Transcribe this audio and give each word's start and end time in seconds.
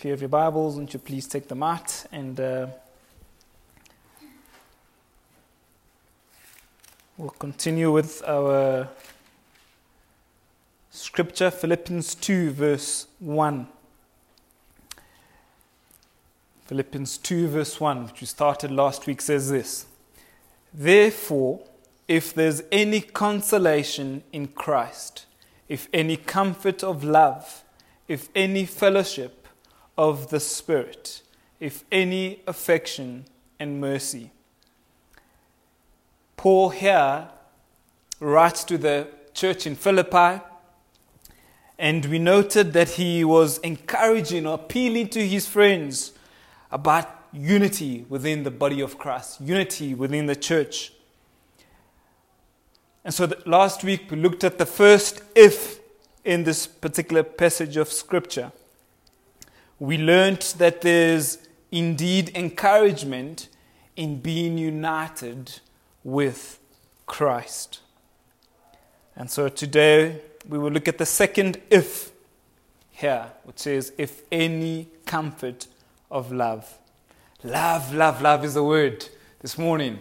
If 0.00 0.06
you 0.06 0.12
have 0.12 0.22
your 0.22 0.30
Bibles, 0.30 0.76
won't 0.76 0.94
you 0.94 0.98
please 0.98 1.26
take 1.26 1.46
them 1.46 1.62
out 1.62 2.06
and 2.10 2.40
uh, 2.40 2.68
we'll 7.18 7.28
continue 7.28 7.92
with 7.92 8.22
our 8.26 8.88
scripture, 10.90 11.50
Philippians 11.50 12.14
2, 12.14 12.52
verse 12.52 13.08
1. 13.18 13.66
Philippians 16.64 17.18
2, 17.18 17.48
verse 17.48 17.78
1, 17.78 18.06
which 18.06 18.22
we 18.22 18.26
started 18.26 18.70
last 18.70 19.06
week, 19.06 19.20
says 19.20 19.50
this 19.50 19.84
Therefore, 20.72 21.60
if 22.08 22.32
there's 22.32 22.62
any 22.72 23.02
consolation 23.02 24.22
in 24.32 24.48
Christ, 24.48 25.26
if 25.68 25.90
any 25.92 26.16
comfort 26.16 26.82
of 26.82 27.04
love, 27.04 27.64
if 28.08 28.30
any 28.34 28.64
fellowship 28.64 29.39
of 30.00 30.30
the 30.30 30.40
Spirit, 30.40 31.20
if 31.60 31.84
any 31.92 32.40
affection 32.46 33.26
and 33.58 33.78
mercy. 33.78 34.30
Paul 36.38 36.70
here 36.70 37.28
writes 38.18 38.64
to 38.64 38.78
the 38.78 39.08
church 39.34 39.66
in 39.66 39.76
Philippi, 39.76 40.42
and 41.78 42.06
we 42.06 42.18
noted 42.18 42.72
that 42.72 42.92
he 42.92 43.24
was 43.24 43.58
encouraging 43.58 44.46
or 44.46 44.54
appealing 44.54 45.08
to 45.08 45.28
his 45.28 45.46
friends 45.46 46.12
about 46.72 47.06
unity 47.30 48.06
within 48.08 48.42
the 48.42 48.50
body 48.50 48.80
of 48.80 48.96
Christ, 48.96 49.38
unity 49.38 49.94
within 49.94 50.24
the 50.24 50.36
church. 50.36 50.94
And 53.04 53.12
so 53.12 53.30
last 53.44 53.84
week 53.84 54.10
we 54.10 54.16
looked 54.16 54.44
at 54.44 54.56
the 54.56 54.64
first 54.64 55.20
if 55.34 55.78
in 56.24 56.44
this 56.44 56.66
particular 56.66 57.22
passage 57.22 57.76
of 57.76 57.92
Scripture. 57.92 58.50
We 59.80 59.98
learned 59.98 60.42
that 60.58 60.82
there's 60.82 61.38
indeed 61.72 62.30
encouragement 62.36 63.48
in 63.96 64.20
being 64.20 64.58
united 64.58 65.58
with 66.04 66.60
Christ. 67.06 67.80
And 69.16 69.30
so 69.30 69.48
today 69.48 70.20
we 70.46 70.58
will 70.58 70.70
look 70.70 70.86
at 70.86 70.98
the 70.98 71.06
second 71.06 71.60
if 71.70 72.12
here, 72.90 73.32
which 73.44 73.60
says, 73.60 73.94
if 73.96 74.22
any 74.30 74.86
comfort 75.06 75.66
of 76.10 76.30
love. 76.30 76.78
Love, 77.42 77.94
love, 77.94 78.20
love 78.20 78.44
is 78.44 78.52
the 78.54 78.62
word 78.62 79.08
this 79.40 79.56
morning. 79.56 79.98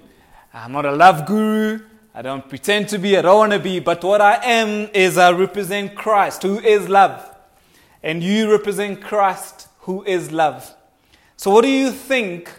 I'm 0.53 0.73
not 0.73 0.85
a 0.85 0.91
love 0.91 1.25
guru. 1.25 1.79
I 2.13 2.21
don't 2.21 2.49
pretend 2.49 2.89
to 2.89 2.97
be, 2.97 3.15
I 3.15 3.21
don't 3.21 3.37
want 3.37 3.53
to 3.53 3.59
be, 3.59 3.79
but 3.79 4.03
what 4.03 4.19
I 4.19 4.43
am 4.43 4.89
is 4.93 5.17
I 5.17 5.31
represent 5.31 5.95
Christ, 5.95 6.43
who 6.43 6.59
is 6.59 6.89
love. 6.89 7.33
And 8.03 8.21
you 8.21 8.51
represent 8.51 9.01
Christ, 9.01 9.68
who 9.79 10.03
is 10.03 10.31
love. 10.31 10.75
So, 11.37 11.51
what 11.51 11.63
do 11.63 11.69
you 11.69 11.91
think? 11.91 12.51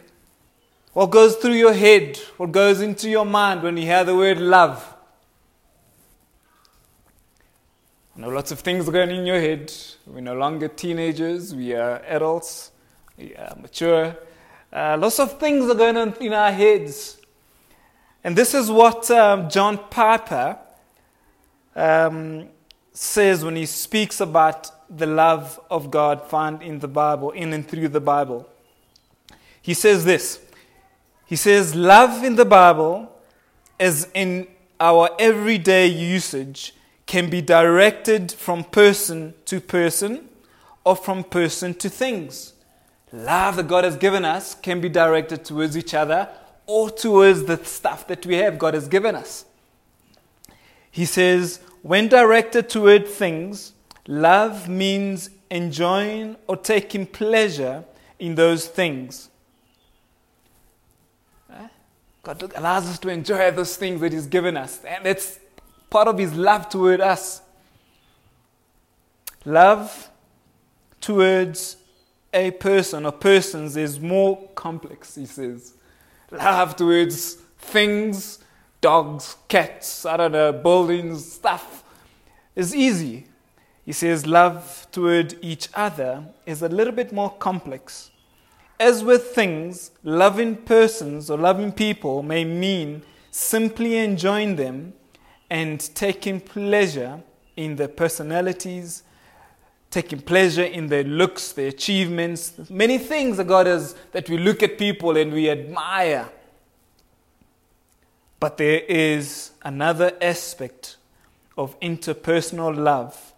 What 0.93 1.11
goes 1.11 1.37
through 1.37 1.55
your 1.55 1.73
head? 1.73 2.19
What 2.37 2.51
goes 2.51 2.81
into 2.81 3.09
your 3.09 3.25
mind 3.25 3.63
when 3.63 3.77
you 3.77 3.85
hear 3.85 4.05
the 4.05 4.17
word 4.17 4.39
love? 4.39 4.97
I 8.17 8.21
know 8.21 8.29
lots 8.29 8.51
of 8.51 8.61
things 8.61 8.89
are 8.89 8.93
going 8.93 9.11
in 9.11 9.25
your 9.25 9.41
head. 9.41 9.73
We're 10.07 10.21
no 10.21 10.35
longer 10.35 10.69
teenagers, 10.69 11.55
we 11.55 11.75
are 11.75 12.03
adults, 12.07 12.73
we 13.17 13.37
are 13.37 13.57
mature. 13.61 14.17
Uh, 14.73 14.97
lots 14.99 15.21
of 15.21 15.39
things 15.39 15.71
are 15.71 15.75
going 15.75 15.97
on 15.97 16.15
in 16.21 16.33
our 16.33 16.53
heads. 16.53 17.19
And 18.23 18.37
this 18.37 18.53
is 18.53 18.71
what 18.71 19.11
um, 19.11 19.49
John 19.49 19.79
Piper 19.91 20.59
um, 21.77 22.49
says 22.93 23.45
when 23.45 23.57
he 23.57 23.67
speaks 23.67 24.21
about 24.21 24.71
the 24.91 25.07
love 25.07 25.61
of 25.71 25.91
God 25.91 26.29
found 26.29 26.63
in 26.63 26.81
the 26.81 26.89
Bible, 26.89 27.31
in 27.31 27.53
and 27.53 27.67
through 27.67 27.89
the 27.89 28.01
Bible. 28.01 28.49
He 29.63 29.75
says 29.75 30.05
this 30.05 30.41
He 31.27 31.37
says, 31.37 31.75
Love 31.75 32.25
in 32.25 32.37
the 32.37 32.45
Bible, 32.45 33.11
as 33.79 34.09
in 34.15 34.49
our 34.81 35.11
everyday 35.19 35.87
usage, 35.87 36.75
can 37.07 37.31
be 37.31 37.41
directed 37.41 38.33
from 38.33 38.65
person 38.65 39.35
to 39.45 39.61
person 39.61 40.29
or 40.85 40.97
from 40.97 41.23
person 41.25 41.75
to 41.75 41.89
things. 41.89 42.55
Love 43.13 43.57
that 43.57 43.69
God 43.69 43.85
has 43.85 43.97
given 43.97 44.25
us 44.25 44.55
can 44.55 44.81
be 44.81 44.89
directed 44.89 45.45
towards 45.45 45.77
each 45.77 45.95
other 45.95 46.29
or 46.67 46.91
towards 46.91 47.45
the 47.45 47.63
stuff 47.65 48.07
that 48.07 48.25
we 48.25 48.37
have 48.37 48.59
God 48.59 48.75
has 48.75 48.87
given 48.87 49.17
us. 49.17 49.45
He 50.91 51.05
says, 51.05 51.61
when 51.83 52.09
directed 52.09 52.69
toward 52.69 53.09
things, 53.09 53.73
love 54.07 54.69
means 54.69 55.31
enjoying 55.51 56.37
or 56.47 56.57
taking 56.57 57.07
pleasure 57.07 57.85
in 58.19 58.35
those 58.35 58.67
things. 58.67 59.29
Eh? 61.53 61.69
God 62.23 62.53
allows 62.57 62.87
us 62.89 62.99
to 63.01 63.09
enjoy 63.09 63.51
those 63.51 63.77
things 63.77 64.01
that 64.01 64.13
He's 64.13 64.27
given 64.27 64.57
us, 64.57 64.85
and 64.85 65.05
that's 65.05 65.39
part 65.89 66.09
of 66.09 66.19
His 66.19 66.35
love 66.35 66.69
toward 66.69 67.01
us. 67.01 67.43
Love 69.45 70.11
towards 71.01 71.77
a 72.33 72.51
person 72.53 73.07
or 73.07 73.13
persons 73.13 73.77
is 73.77 73.99
more 73.99 74.49
complex, 74.55 75.15
he 75.15 75.27
says 75.27 75.75
love 76.31 76.77
towards 76.77 77.35
things, 77.59 78.39
dogs, 78.81 79.37
cats, 79.49 80.07
I 80.07 80.17
don't 80.17 80.33
know, 80.33 80.53
buildings, 80.53 81.33
stuff 81.33 81.85
is 82.55 82.75
easy. 82.75 83.27
He 83.91 83.95
says 83.95 84.25
love 84.25 84.87
toward 84.93 85.35
each 85.43 85.69
other 85.75 86.23
is 86.47 86.63
a 86.63 86.69
little 86.69 86.93
bit 86.93 87.13
more 87.13 87.29
complex. 87.29 88.13
As 88.79 89.03
with 89.03 89.35
things, 89.35 89.91
loving 90.05 90.55
persons 90.55 91.29
or 91.29 91.37
loving 91.37 91.73
people 91.73 92.23
may 92.23 92.45
mean 92.45 93.03
simply 93.33 93.97
enjoying 93.97 94.55
them 94.55 94.93
and 95.51 95.81
taking 95.97 96.41
pleasure 96.41 97.21
in 97.57 97.75
their 97.75 97.89
personalities, 97.89 99.03
taking 99.91 100.21
pleasure 100.21 100.63
in 100.63 100.87
their 100.87 101.03
looks, 101.03 101.51
their 101.51 101.67
achievements, 101.67 102.71
many 102.71 102.97
things 102.97 103.39
that 103.39 103.49
God 103.49 103.67
has 103.67 103.97
that 104.13 104.31
we 104.31 104.39
look 104.39 104.63
at 104.63 104.79
people 104.79 105.17
and 105.17 105.33
we 105.33 105.51
admire. 105.51 106.29
But 108.39 108.57
there 108.57 108.83
is 108.89 109.51
another 109.65 110.17
aspect 110.23 110.97
of 111.59 111.77
interpersonal 111.81 112.77
love 112.77 113.35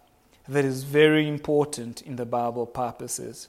that 0.47 0.65
is 0.65 0.83
very 0.83 1.27
important 1.27 2.01
in 2.01 2.15
the 2.17 2.25
Bible 2.25 2.65
purposes. 2.65 3.47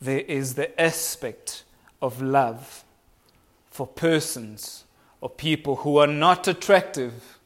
There 0.00 0.20
is 0.20 0.54
the 0.54 0.80
aspect 0.80 1.64
of 2.02 2.20
love 2.20 2.84
for 3.70 3.86
persons 3.86 4.84
or 5.20 5.30
people 5.30 5.76
who 5.76 5.98
are 5.98 6.06
not 6.06 6.48
attractive 6.48 7.38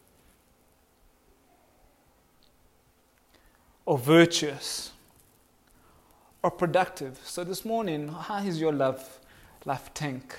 or 3.85 3.99
virtuous 3.99 4.93
or 6.43 6.51
productive. 6.51 7.21
So 7.25 7.45
this 7.45 7.65
morning, 7.65 8.09
how 8.09 8.39
is 8.39 8.61
your 8.61 8.73
love 8.73 9.19
life 9.65 9.93
tank? 9.93 10.37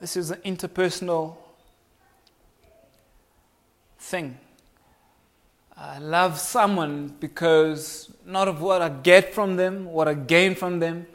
This 0.00 0.16
is 0.16 0.30
an 0.30 0.40
interpersonal 0.40 1.36
thing. 4.00 4.38
I 5.76 5.98
love 5.98 6.38
someone 6.40 7.14
because 7.20 8.12
not 8.26 8.48
of 8.48 8.60
what 8.60 8.82
I 8.82 8.88
get 8.88 9.32
from 9.32 9.56
them, 9.56 9.84
what 9.84 10.08
I 10.08 10.14
gain 10.14 10.54
from 10.54 10.80
them, 10.80 11.06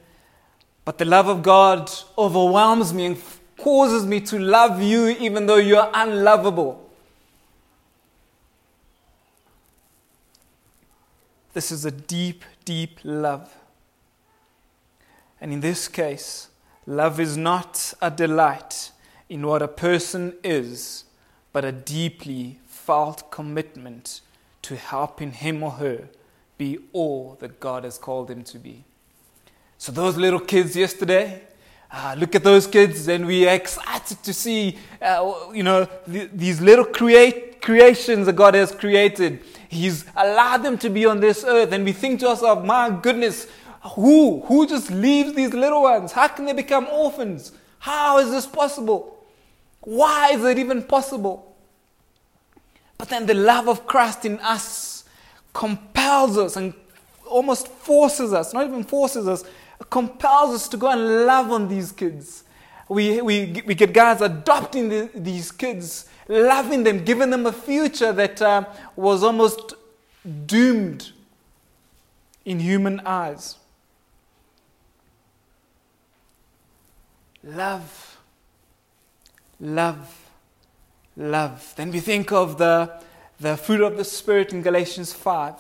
but 0.85 0.97
the 0.97 1.05
love 1.05 1.27
of 1.27 1.43
God 1.43 1.91
overwhelms 2.17 2.93
me 2.93 3.05
and 3.05 3.17
causes 3.57 4.05
me 4.05 4.21
to 4.21 4.39
love 4.39 4.81
you 4.81 5.07
even 5.07 5.45
though 5.45 5.57
you're 5.57 5.89
unlovable. 5.93 6.89
This 11.53 11.71
is 11.71 11.85
a 11.85 11.91
deep, 11.91 12.43
deep 12.65 12.99
love. 13.03 13.53
And 15.39 15.53
in 15.53 15.61
this 15.61 15.87
case, 15.87 16.49
love 16.85 17.19
is 17.19 17.37
not 17.37 17.93
a 18.01 18.11
delight 18.11 18.91
in 19.29 19.45
what 19.45 19.61
a 19.61 19.67
person 19.67 20.33
is, 20.43 21.05
but 21.55 21.63
a 21.63 21.71
deeply 21.71 22.59
felt 22.67 23.31
commitment 23.31 24.19
to 24.61 24.75
helping 24.75 25.31
him 25.31 25.63
or 25.63 25.71
her 25.71 26.09
be 26.57 26.79
all 26.91 27.37
that 27.39 27.61
God 27.61 27.85
has 27.85 27.97
called 27.97 28.29
him 28.29 28.43
to 28.43 28.59
be. 28.59 28.83
So, 29.77 29.93
those 29.93 30.17
little 30.17 30.41
kids 30.41 30.75
yesterday, 30.75 31.43
uh, 31.89 32.13
look 32.17 32.35
at 32.35 32.43
those 32.43 32.67
kids, 32.67 33.07
and 33.07 33.25
we 33.25 33.47
are 33.47 33.55
excited 33.55 34.21
to 34.23 34.33
see, 34.33 34.77
uh, 35.01 35.33
you 35.53 35.63
know, 35.63 35.87
th- 36.11 36.29
these 36.33 36.59
little 36.59 36.83
create- 36.83 37.61
creations 37.61 38.25
that 38.25 38.35
God 38.35 38.53
has 38.53 38.73
created 38.73 39.39
He's 39.69 40.03
allowed 40.13 40.57
them 40.57 40.77
to 40.79 40.89
be 40.89 41.05
on 41.05 41.21
this 41.21 41.45
earth. 41.45 41.71
And 41.71 41.85
we 41.85 41.93
think 41.93 42.19
to 42.19 42.27
ourselves, 42.27 42.65
my 42.65 42.89
goodness, 42.89 43.47
who? 43.95 44.41
Who 44.41 44.67
just 44.67 44.91
leaves 44.91 45.33
these 45.33 45.53
little 45.53 45.83
ones? 45.83 46.11
How 46.11 46.27
can 46.27 46.43
they 46.43 46.53
become 46.53 46.85
orphans? 46.91 47.53
How 47.79 48.19
is 48.19 48.29
this 48.29 48.45
possible? 48.45 49.15
Why 49.85 50.31
is 50.33 50.43
it 50.43 50.57
even 50.57 50.83
possible? 50.83 51.44
But 52.97 53.09
then 53.09 53.25
the 53.25 53.33
love 53.33 53.67
of 53.67 53.85
Christ 53.85 54.25
in 54.25 54.39
us 54.39 55.03
compels 55.53 56.37
us 56.37 56.55
and 56.55 56.73
almost 57.25 57.67
forces 57.67 58.33
us, 58.33 58.53
not 58.53 58.67
even 58.67 58.83
forces 58.83 59.27
us, 59.27 59.43
compels 59.89 60.55
us 60.55 60.67
to 60.69 60.77
go 60.77 60.89
and 60.89 61.25
love 61.25 61.51
on 61.51 61.67
these 61.67 61.91
kids. 61.91 62.43
We, 62.87 63.21
we, 63.21 63.63
we 63.65 63.75
get 63.75 63.93
guys 63.93 64.21
adopting 64.21 64.89
the, 64.89 65.09
these 65.15 65.51
kids, 65.51 66.07
loving 66.27 66.83
them, 66.83 67.03
giving 67.03 67.31
them 67.31 67.45
a 67.45 67.51
future 67.51 68.13
that 68.13 68.41
uh, 68.41 68.65
was 68.95 69.23
almost 69.23 69.73
doomed 70.45 71.11
in 72.45 72.59
human 72.59 72.99
eyes. 73.01 73.57
Love, 77.43 78.17
love, 79.59 80.24
love. 81.17 81.73
Then 81.75 81.91
we 81.91 81.99
think 81.99 82.31
of 82.31 82.57
the, 82.57 82.91
the 83.39 83.57
fruit 83.57 83.81
of 83.81 83.97
the 83.97 84.03
Spirit 84.03 84.53
in 84.53 84.61
Galatians 84.61 85.13
5. 85.13 85.53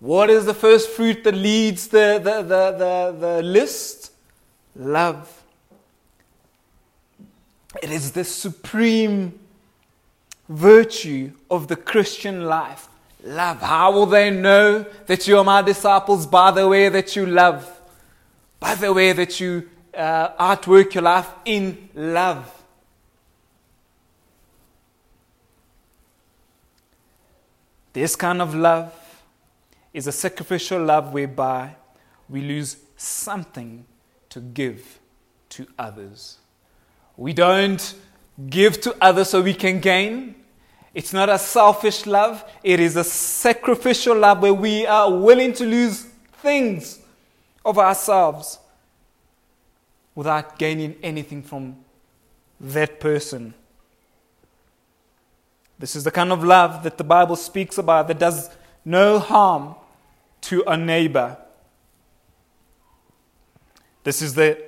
What 0.00 0.30
is 0.30 0.46
the 0.46 0.54
first 0.54 0.88
fruit 0.90 1.24
that 1.24 1.34
leads 1.34 1.88
the, 1.88 2.20
the, 2.22 2.42
the, 2.42 2.70
the, 2.72 3.16
the 3.18 3.42
list? 3.42 4.12
Love. 4.74 5.42
It 7.82 7.90
is 7.90 8.12
the 8.12 8.24
supreme 8.24 9.38
virtue 10.48 11.32
of 11.50 11.68
the 11.68 11.76
Christian 11.76 12.46
life. 12.46 12.88
Love. 13.22 13.60
How 13.60 13.92
will 13.92 14.06
they 14.06 14.30
know 14.30 14.84
that 15.06 15.28
you 15.28 15.38
are 15.38 15.44
my 15.44 15.62
disciples? 15.62 16.26
By 16.26 16.50
the 16.50 16.66
way 16.66 16.88
that 16.88 17.14
you 17.14 17.26
love, 17.26 17.70
by 18.58 18.74
the 18.74 18.92
way 18.92 19.12
that 19.12 19.38
you 19.38 19.68
uh, 19.94 20.30
outwork 20.38 20.94
your 20.94 21.02
life 21.02 21.28
in 21.44 21.90
love. 21.94 22.59
This 27.92 28.14
kind 28.16 28.40
of 28.40 28.54
love 28.54 28.94
is 29.92 30.06
a 30.06 30.12
sacrificial 30.12 30.82
love 30.84 31.12
whereby 31.12 31.74
we 32.28 32.40
lose 32.42 32.76
something 32.96 33.84
to 34.28 34.40
give 34.40 34.98
to 35.50 35.66
others. 35.78 36.38
We 37.16 37.32
don't 37.32 37.94
give 38.48 38.80
to 38.82 38.96
others 39.00 39.30
so 39.30 39.42
we 39.42 39.54
can 39.54 39.80
gain. 39.80 40.36
It's 40.94 41.12
not 41.12 41.28
a 41.28 41.38
selfish 41.38 42.06
love, 42.06 42.44
it 42.62 42.80
is 42.80 42.96
a 42.96 43.04
sacrificial 43.04 44.16
love 44.16 44.42
where 44.42 44.54
we 44.54 44.86
are 44.86 45.10
willing 45.12 45.52
to 45.54 45.64
lose 45.64 46.06
things 46.42 47.00
of 47.64 47.78
ourselves 47.78 48.58
without 50.14 50.58
gaining 50.58 50.96
anything 51.02 51.42
from 51.42 51.76
that 52.60 52.98
person. 52.98 53.54
This 55.80 55.96
is 55.96 56.04
the 56.04 56.10
kind 56.10 56.30
of 56.30 56.44
love 56.44 56.82
that 56.82 56.98
the 56.98 57.04
Bible 57.04 57.36
speaks 57.36 57.78
about 57.78 58.06
that 58.08 58.18
does 58.18 58.50
no 58.84 59.18
harm 59.18 59.74
to 60.42 60.62
a 60.66 60.76
neighbor. 60.76 61.38
This 64.04 64.20
is 64.20 64.34
the 64.34 64.62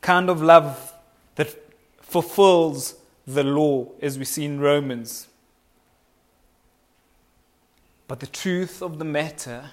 kind 0.00 0.30
of 0.30 0.40
love 0.40 0.94
that 1.34 1.56
fulfills 2.00 2.94
the 3.26 3.42
law, 3.42 3.88
as 4.00 4.16
we 4.20 4.24
see 4.24 4.44
in 4.44 4.60
Romans. 4.60 5.26
But 8.06 8.20
the 8.20 8.28
truth 8.28 8.82
of 8.82 9.00
the 9.00 9.04
matter 9.04 9.70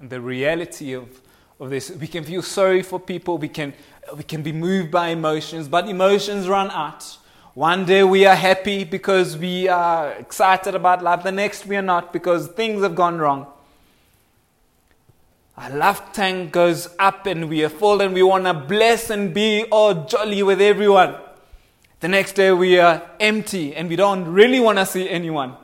and 0.00 0.10
the 0.10 0.20
reality 0.20 0.92
of, 0.92 1.20
of 1.60 1.70
this, 1.70 1.88
we 1.90 2.08
can 2.08 2.24
feel 2.24 2.42
sorry 2.42 2.82
for 2.82 2.98
people, 2.98 3.38
we 3.38 3.48
can, 3.48 3.74
we 4.16 4.24
can 4.24 4.42
be 4.42 4.52
moved 4.52 4.90
by 4.90 5.08
emotions, 5.08 5.68
but 5.68 5.88
emotions 5.88 6.48
run 6.48 6.68
out. 6.72 7.18
One 7.54 7.84
day 7.84 8.02
we 8.02 8.24
are 8.24 8.34
happy 8.34 8.84
because 8.84 9.36
we 9.36 9.68
are 9.68 10.12
excited 10.12 10.74
about 10.74 11.02
life, 11.02 11.22
the 11.22 11.32
next 11.32 11.66
we 11.66 11.76
are 11.76 11.82
not 11.82 12.12
because 12.12 12.48
things 12.48 12.82
have 12.82 12.94
gone 12.94 13.18
wrong. 13.18 13.46
Our 15.58 15.68
love 15.70 16.12
tank 16.14 16.50
goes 16.50 16.88
up 16.98 17.26
and 17.26 17.50
we 17.50 17.62
are 17.62 17.68
full 17.68 18.00
and 18.00 18.14
we 18.14 18.22
want 18.22 18.44
to 18.44 18.54
bless 18.54 19.10
and 19.10 19.34
be 19.34 19.64
all 19.70 20.06
jolly 20.06 20.42
with 20.42 20.62
everyone. 20.62 21.16
The 22.00 22.08
next 22.08 22.32
day 22.32 22.52
we 22.52 22.78
are 22.78 23.02
empty 23.20 23.76
and 23.76 23.88
we 23.88 23.96
don't 23.96 24.24
really 24.24 24.58
want 24.58 24.78
to 24.78 24.86
see 24.86 25.08
anyone. 25.08 25.54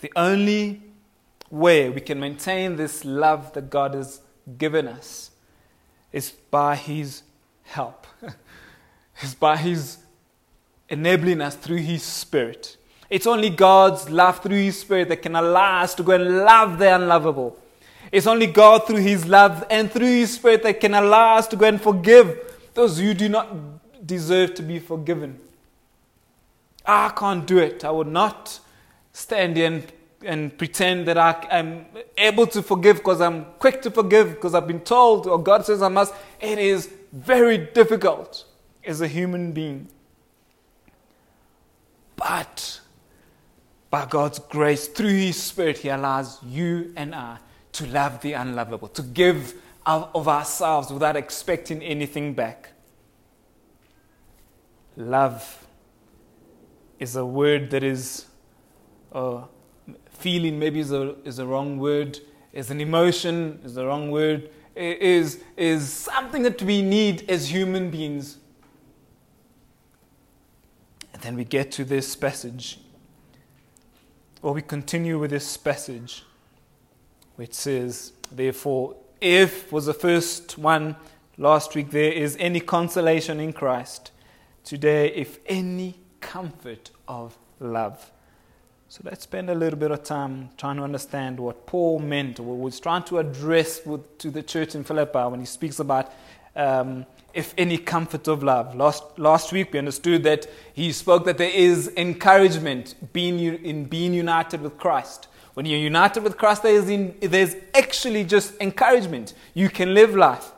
The 0.00 0.10
only 0.16 0.82
way 1.50 1.90
we 1.90 2.00
can 2.00 2.18
maintain 2.18 2.76
this 2.76 3.04
love 3.04 3.52
that 3.52 3.68
God 3.68 3.92
has 3.92 4.22
given 4.56 4.88
us 4.88 5.30
is 6.10 6.30
by 6.30 6.76
His 6.76 7.22
help, 7.64 8.06
is 9.22 9.34
by 9.34 9.56
His 9.56 9.98
enabling 10.88 11.40
us 11.40 11.56
through 11.56 11.78
His 11.78 12.02
Spirit. 12.02 12.76
It's 13.08 13.26
only 13.26 13.50
God's 13.50 14.08
love 14.10 14.40
through 14.40 14.56
His 14.56 14.78
Spirit 14.78 15.08
that 15.08 15.22
can 15.22 15.34
allow 15.34 15.82
us 15.82 15.94
to 15.96 16.02
go 16.02 16.12
and 16.12 16.38
love 16.38 16.78
the 16.78 16.94
unlovable. 16.94 17.58
It's 18.12 18.26
only 18.26 18.46
God 18.46 18.86
through 18.86 19.00
His 19.00 19.26
love 19.26 19.64
and 19.70 19.90
through 19.90 20.06
His 20.06 20.34
Spirit 20.34 20.62
that 20.64 20.80
can 20.80 20.94
allow 20.94 21.36
us 21.36 21.46
to 21.48 21.56
go 21.56 21.66
and 21.66 21.80
forgive 21.80 22.38
those 22.74 22.98
who 22.98 23.14
do 23.14 23.28
not 23.28 24.06
deserve 24.06 24.54
to 24.54 24.62
be 24.62 24.78
forgiven. 24.78 25.38
I 26.84 27.10
can't 27.10 27.46
do 27.46 27.58
it. 27.58 27.84
I 27.84 27.90
would 27.90 28.08
not 28.08 28.58
stand 29.12 29.56
here 29.56 29.66
and, 29.66 29.92
and 30.24 30.56
pretend 30.56 31.06
that 31.06 31.18
I, 31.18 31.46
am 31.50 31.86
able 32.16 32.46
to 32.48 32.62
forgive 32.62 32.96
because 32.96 33.20
I'm 33.20 33.44
quick 33.58 33.82
to 33.82 33.90
forgive 33.90 34.30
because 34.34 34.54
I've 34.54 34.66
been 34.66 34.80
told 34.80 35.26
or 35.26 35.40
God 35.40 35.64
says 35.66 35.82
I 35.82 35.88
must. 35.88 36.14
It 36.40 36.58
is 36.58 36.90
very 37.12 37.58
difficult 37.58 38.44
as 38.84 39.00
a 39.00 39.08
human 39.08 39.52
being. 39.52 39.88
But 42.16 42.80
by 43.90 44.06
God's 44.06 44.38
grace, 44.38 44.88
through 44.88 45.16
His 45.16 45.42
Spirit, 45.42 45.78
He 45.78 45.88
allows 45.88 46.42
you 46.44 46.92
and 46.96 47.14
I 47.14 47.38
to 47.72 47.86
love 47.86 48.20
the 48.20 48.34
unlovable, 48.34 48.88
to 48.88 49.02
give 49.02 49.54
of 49.86 50.28
ourselves 50.28 50.92
without 50.92 51.16
expecting 51.16 51.82
anything 51.82 52.34
back. 52.34 52.70
Love 54.96 55.66
is 56.98 57.16
a 57.16 57.24
word 57.24 57.70
that 57.70 57.82
is, 57.82 58.26
uh, 59.12 59.42
feeling 60.10 60.58
maybe 60.58 60.80
is 60.80 60.92
a, 60.92 61.14
is 61.24 61.38
a 61.38 61.46
wrong 61.46 61.78
word, 61.78 62.20
is 62.52 62.70
an 62.70 62.80
emotion, 62.80 63.58
is 63.64 63.74
the 63.74 63.86
wrong 63.86 64.10
word, 64.10 64.50
is, 64.76 65.40
is 65.56 65.90
something 65.90 66.42
that 66.42 66.60
we 66.62 66.82
need 66.82 67.28
as 67.30 67.50
human 67.50 67.90
beings. 67.90 68.36
And 71.20 71.26
then 71.26 71.36
we 71.36 71.44
get 71.44 71.70
to 71.72 71.84
this 71.84 72.16
passage, 72.16 72.78
or 74.40 74.54
we 74.54 74.62
continue 74.62 75.18
with 75.18 75.32
this 75.32 75.58
passage 75.58 76.24
which 77.36 77.52
says, 77.52 78.12
Therefore, 78.32 78.96
if 79.20 79.70
was 79.70 79.84
the 79.84 79.92
first 79.92 80.56
one 80.56 80.96
last 81.36 81.74
week, 81.74 81.90
there 81.90 82.10
is 82.10 82.38
any 82.40 82.60
consolation 82.60 83.38
in 83.38 83.52
Christ. 83.52 84.12
Today, 84.64 85.12
if 85.12 85.40
any 85.44 85.98
comfort 86.22 86.90
of 87.06 87.36
love. 87.58 88.10
So 88.88 89.02
let's 89.04 89.24
spend 89.24 89.50
a 89.50 89.54
little 89.54 89.78
bit 89.78 89.90
of 89.90 90.02
time 90.02 90.48
trying 90.56 90.76
to 90.76 90.84
understand 90.84 91.38
what 91.38 91.66
Paul 91.66 91.98
meant, 91.98 92.40
or 92.40 92.44
what 92.44 92.58
was 92.60 92.80
trying 92.80 93.02
to 93.04 93.18
address 93.18 93.84
with, 93.84 94.16
to 94.18 94.30
the 94.30 94.42
church 94.42 94.74
in 94.74 94.84
Philippi 94.84 95.18
when 95.18 95.40
he 95.40 95.46
speaks 95.46 95.80
about 95.80 96.14
um, 96.56 97.04
if 97.34 97.54
any 97.56 97.78
comfort 97.78 98.28
of 98.28 98.42
love. 98.42 98.74
Last, 98.74 99.02
last 99.18 99.52
week 99.52 99.72
we 99.72 99.78
understood 99.78 100.22
that 100.24 100.46
he 100.72 100.92
spoke 100.92 101.24
that 101.24 101.38
there 101.38 101.50
is 101.50 101.92
encouragement 101.96 102.94
being, 103.12 103.38
in 103.38 103.84
being 103.84 104.14
united 104.14 104.60
with 104.60 104.78
Christ. 104.78 105.28
When 105.54 105.66
you're 105.66 105.78
united 105.78 106.22
with 106.22 106.36
Christ, 106.36 106.62
there's, 106.62 106.88
in, 106.88 107.16
there's 107.20 107.56
actually 107.74 108.24
just 108.24 108.54
encouragement. 108.60 109.34
You 109.54 109.68
can 109.68 109.94
live 109.94 110.14
life 110.14 110.52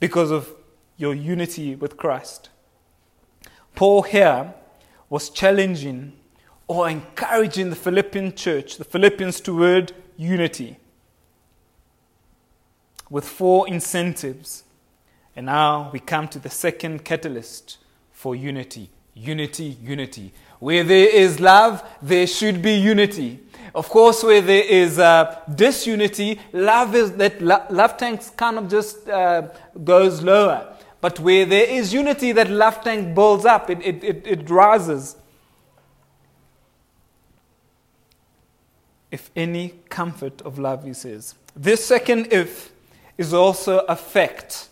because 0.00 0.30
of 0.30 0.54
your 0.96 1.14
unity 1.14 1.74
with 1.74 1.96
Christ. 1.96 2.50
Paul 3.74 4.02
here 4.02 4.54
was 5.08 5.30
challenging 5.30 6.14
or 6.66 6.88
encouraging 6.88 7.70
the 7.70 7.76
Philippian 7.76 8.34
church, 8.34 8.76
the 8.76 8.84
Philippians, 8.84 9.40
toward 9.40 9.92
unity 10.16 10.78
with 13.10 13.26
four 13.26 13.68
incentives. 13.68 14.64
And 15.38 15.46
now 15.46 15.90
we 15.92 16.00
come 16.00 16.26
to 16.30 16.40
the 16.40 16.50
second 16.50 17.04
catalyst 17.04 17.78
for 18.10 18.34
unity 18.34 18.90
unity, 19.14 19.76
unity. 19.82 20.32
Where 20.58 20.82
there 20.82 21.08
is 21.08 21.38
love, 21.38 21.84
there 22.02 22.26
should 22.26 22.60
be 22.60 22.74
unity. 22.74 23.40
Of 23.74 23.88
course, 23.88 24.24
where 24.24 24.40
there 24.40 24.64
is 24.64 24.98
uh, 24.98 25.40
disunity, 25.54 26.40
love 26.52 26.94
is 26.96 27.12
that 27.12 27.40
lo- 27.40 27.64
love 27.70 27.96
tanks 27.96 28.30
kind 28.30 28.58
of 28.58 28.68
just 28.68 29.08
uh, 29.08 29.42
goes 29.84 30.22
lower. 30.22 30.74
But 31.00 31.20
where 31.20 31.44
there 31.46 31.68
is 31.68 31.92
unity, 31.92 32.32
that 32.32 32.50
love 32.50 32.82
tank 32.82 33.14
builds 33.14 33.44
up, 33.44 33.70
it, 33.70 33.78
it, 33.84 34.02
it, 34.02 34.26
it 34.26 34.50
rises. 34.50 35.16
If 39.12 39.30
any 39.36 39.74
comfort 39.88 40.42
of 40.42 40.58
love, 40.58 40.84
he 40.84 40.94
says. 40.94 41.36
This 41.54 41.84
second 41.84 42.32
if 42.32 42.72
is 43.16 43.32
also 43.32 43.80
a 43.80 43.94
fact 43.94 44.67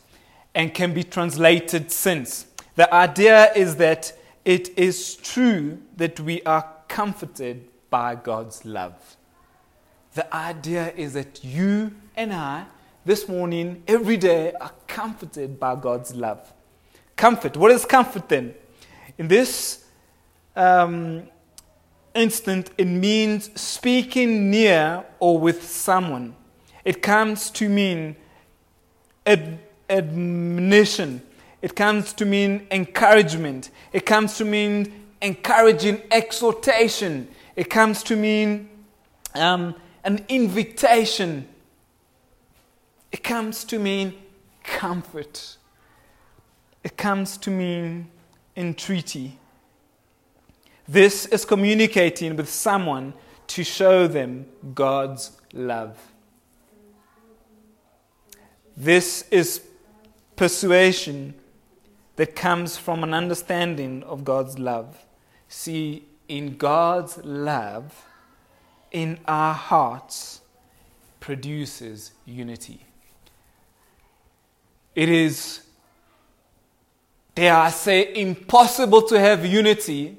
and 0.56 0.72
can 0.72 0.94
be 0.94 1.04
translated 1.04 1.92
since. 1.92 2.46
The 2.76 2.92
idea 2.92 3.52
is 3.52 3.76
that 3.76 4.10
it 4.44 4.76
is 4.78 5.16
true 5.16 5.78
that 5.98 6.18
we 6.18 6.42
are 6.44 6.66
comforted 6.88 7.68
by 7.90 8.14
God's 8.14 8.64
love. 8.64 9.16
The 10.14 10.34
idea 10.34 10.94
is 10.96 11.12
that 11.12 11.44
you 11.44 11.94
and 12.16 12.32
I, 12.32 12.64
this 13.04 13.28
morning, 13.28 13.82
every 13.86 14.16
day, 14.16 14.54
are 14.58 14.72
comforted 14.86 15.60
by 15.60 15.76
God's 15.76 16.14
love. 16.14 16.52
Comfort. 17.16 17.54
What 17.58 17.70
is 17.70 17.84
comfort 17.84 18.26
then? 18.30 18.54
In 19.18 19.28
this 19.28 19.84
um, 20.56 21.24
instant, 22.14 22.70
it 22.78 22.86
means 22.86 23.60
speaking 23.60 24.50
near 24.50 25.04
or 25.18 25.38
with 25.38 25.62
someone. 25.68 26.34
It 26.82 27.02
comes 27.02 27.50
to 27.50 27.68
mean 27.68 28.16
admonition. 29.88 31.22
It 31.62 31.74
comes 31.74 32.12
to 32.14 32.26
mean 32.26 32.66
encouragement. 32.70 33.70
It 33.92 34.06
comes 34.06 34.36
to 34.38 34.44
mean 34.44 34.92
encouraging 35.22 36.02
exhortation. 36.10 37.28
It 37.56 37.70
comes 37.70 38.02
to 38.04 38.16
mean 38.16 38.68
um, 39.34 39.74
an 40.04 40.24
invitation. 40.28 41.48
It 43.10 43.22
comes 43.22 43.64
to 43.64 43.78
mean 43.78 44.14
comfort. 44.62 45.56
It 46.84 46.96
comes 46.96 47.36
to 47.38 47.50
mean 47.50 48.08
entreaty. 48.56 49.38
This 50.88 51.26
is 51.26 51.44
communicating 51.44 52.36
with 52.36 52.48
someone 52.48 53.14
to 53.48 53.64
show 53.64 54.06
them 54.06 54.46
God's 54.74 55.32
love. 55.52 55.98
This 58.76 59.24
is 59.30 59.65
persuasion 60.36 61.34
that 62.16 62.36
comes 62.36 62.76
from 62.76 63.02
an 63.02 63.12
understanding 63.12 64.02
of 64.04 64.24
God's 64.24 64.58
love. 64.58 65.04
See, 65.48 66.06
in 66.28 66.56
God's 66.56 67.18
love, 67.24 68.04
in 68.90 69.18
our 69.26 69.54
hearts 69.54 70.40
produces 71.20 72.12
unity. 72.24 72.80
It 74.94 75.08
is, 75.08 75.60
dare 77.34 77.54
I 77.54 77.70
say, 77.70 78.14
impossible 78.14 79.02
to 79.02 79.20
have 79.20 79.44
unity, 79.44 80.16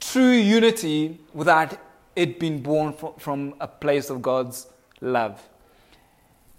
true 0.00 0.30
unity, 0.30 1.20
without 1.34 1.78
it 2.14 2.40
being 2.40 2.60
born 2.60 2.94
from 3.18 3.54
a 3.60 3.68
place 3.68 4.08
of 4.08 4.22
God's 4.22 4.66
love. 5.00 5.46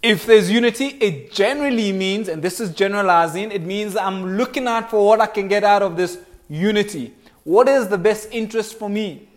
If 0.02 0.26
there's 0.26 0.50
unity, 0.50 0.86
it 1.00 1.32
generally 1.32 1.92
means, 1.92 2.28
and 2.28 2.42
this 2.42 2.60
is 2.60 2.72
generalizing, 2.72 3.50
it 3.50 3.62
means 3.62 3.96
I'm 3.96 4.36
looking 4.36 4.68
out 4.68 4.90
for 4.90 5.04
what 5.04 5.20
I 5.20 5.26
can 5.26 5.48
get 5.48 5.64
out 5.64 5.82
of 5.82 5.96
this 5.96 6.18
unity. 6.48 7.14
What 7.42 7.68
is 7.68 7.88
the 7.88 7.98
best 7.98 8.28
interest 8.30 8.78
for 8.78 8.88
me? 8.88 9.28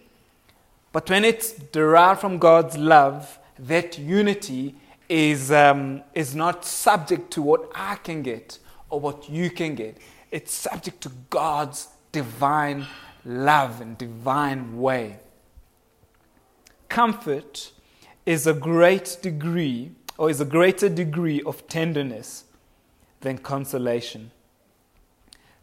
But 0.91 1.09
when 1.09 1.25
it's 1.25 1.53
derived 1.53 2.21
from 2.21 2.37
God's 2.37 2.77
love, 2.77 3.39
that 3.57 3.97
unity 3.97 4.75
is, 5.09 5.51
um, 5.51 6.03
is 6.13 6.35
not 6.35 6.63
subject 6.63 7.31
to 7.31 7.41
what 7.41 7.71
I 7.73 7.95
can 7.95 8.21
get 8.21 8.59
or 8.89 8.99
what 8.99 9.29
you 9.29 9.49
can 9.49 9.75
get. 9.75 9.97
It's 10.29 10.53
subject 10.53 11.01
to 11.01 11.11
God's 11.29 11.87
divine 12.11 12.85
love 13.25 13.81
and 13.81 13.97
divine 13.97 14.79
way. 14.79 15.19
Comfort 16.89 17.71
is 18.25 18.45
a 18.45 18.53
great 18.53 19.17
degree, 19.21 19.91
or 20.17 20.29
is 20.29 20.41
a 20.41 20.45
greater 20.45 20.89
degree 20.89 21.41
of 21.43 21.67
tenderness 21.67 22.45
than 23.21 23.37
consolation. 23.37 24.31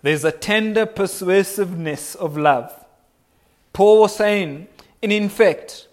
There's 0.03 0.25
a 0.25 0.33
tender 0.33 0.87
persuasiveness 0.87 2.15
of 2.15 2.37
love. 2.37 2.73
Paul 3.73 4.01
was 4.01 4.17
saying, 4.17 4.69
and 5.03 5.13
in 5.13 5.29
fact, 5.29 5.89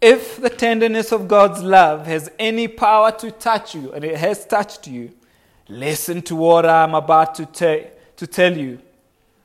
if 0.00 0.40
the 0.40 0.50
tenderness 0.50 1.12
of 1.12 1.28
God's 1.28 1.62
love 1.62 2.06
has 2.06 2.30
any 2.38 2.66
power 2.66 3.12
to 3.12 3.30
touch 3.30 3.74
you, 3.74 3.92
and 3.92 4.04
it 4.04 4.16
has 4.16 4.44
touched 4.44 4.88
you, 4.88 5.12
listen 5.68 6.22
to 6.22 6.36
what 6.36 6.66
I'm 6.66 6.94
about 6.94 7.36
to, 7.36 7.46
te- 7.46 7.86
to 8.16 8.26
tell 8.26 8.56
you 8.56 8.80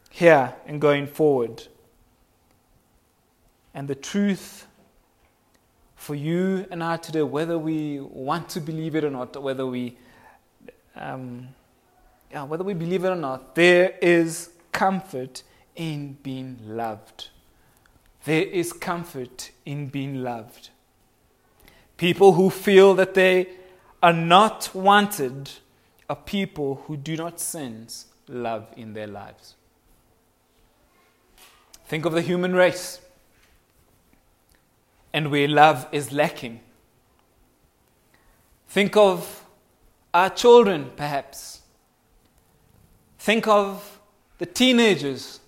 here 0.10 0.56
and 0.66 0.82
going 0.82 1.06
forward. 1.06 1.68
And 3.74 3.88
the 3.88 3.96
truth 3.96 4.66
for 5.98 6.16
you 6.16 6.66
and 6.72 6.82
I 6.84 6.96
today, 6.98 7.24
whether 7.24 7.58
we 7.58 8.00
want 8.00 8.48
to 8.50 8.62
believe 8.62 8.96
it 8.96 9.04
or 9.04 9.10
not, 9.10 9.42
whether 9.42 9.66
we, 9.66 9.98
um, 10.96 11.50
yeah, 12.32 12.44
whether 12.44 12.64
we 12.64 12.76
believe 12.76 13.04
it 13.04 13.10
or 13.10 13.16
not, 13.16 13.56
there 13.56 13.96
is 14.02 14.52
comfort 14.72 15.44
in 15.76 16.18
being 16.24 16.60
loved. 16.64 17.30
There 18.24 18.44
is 18.44 18.72
comfort 18.72 19.52
in 19.66 19.88
being 19.88 20.24
loved. 20.24 20.70
People 21.98 22.34
who 22.34 22.52
feel 22.52 22.94
that 22.94 23.16
they 23.16 23.50
are 24.04 24.14
not 24.14 24.70
wanted 24.76 25.50
are 26.08 26.16
people 26.16 26.84
who 26.86 26.96
do 26.96 27.18
not 27.18 27.40
sense 27.40 28.06
love 28.28 28.68
in 28.78 28.94
their 28.94 29.08
lives. 29.08 29.56
Think 31.88 32.06
of 32.06 32.14
the 32.14 32.22
human 32.22 32.54
race 32.54 33.02
and 35.18 35.32
where 35.32 35.48
love 35.48 35.88
is 35.92 36.12
lacking. 36.12 36.60
Think 38.68 38.96
of 38.96 39.44
our 40.14 40.30
children, 40.30 40.92
perhaps. 40.96 41.62
Think 43.18 43.48
of 43.48 44.00
the 44.38 44.46
teenagers. 44.46 45.40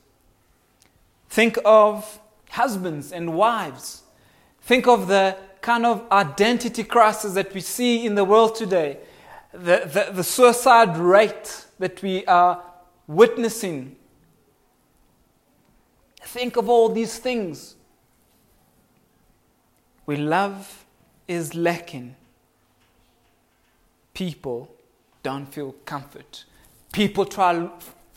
Think 1.30 1.60
of 1.64 2.20
husbands 2.50 3.12
and 3.12 3.36
wives. 3.36 4.02
Think 4.64 4.88
of 4.88 5.08
the 5.08 5.38
kind 5.62 5.86
of 5.86 6.04
identity 6.12 6.84
crisis 6.84 7.36
that 7.36 7.54
we 7.54 7.62
see 7.62 8.08
in 8.08 8.16
the 8.16 8.26
world 8.26 8.56
today, 8.56 8.98
the, 9.52 9.84
the, 9.86 10.14
the 10.14 10.24
suicide 10.24 10.98
rate 10.98 11.68
that 11.78 12.02
we 12.02 12.26
are 12.26 12.64
witnessing. 13.06 13.98
Think 16.24 16.58
of 16.58 16.68
all 16.68 16.90
these 16.90 17.20
things. 17.20 17.76
Where 20.10 20.18
love 20.18 20.86
is 21.28 21.54
lacking, 21.54 22.16
people 24.16 24.74
don't 25.22 25.46
feel 25.46 25.74
comfort. 25.86 26.46
People 26.92 27.26
try 27.26 27.70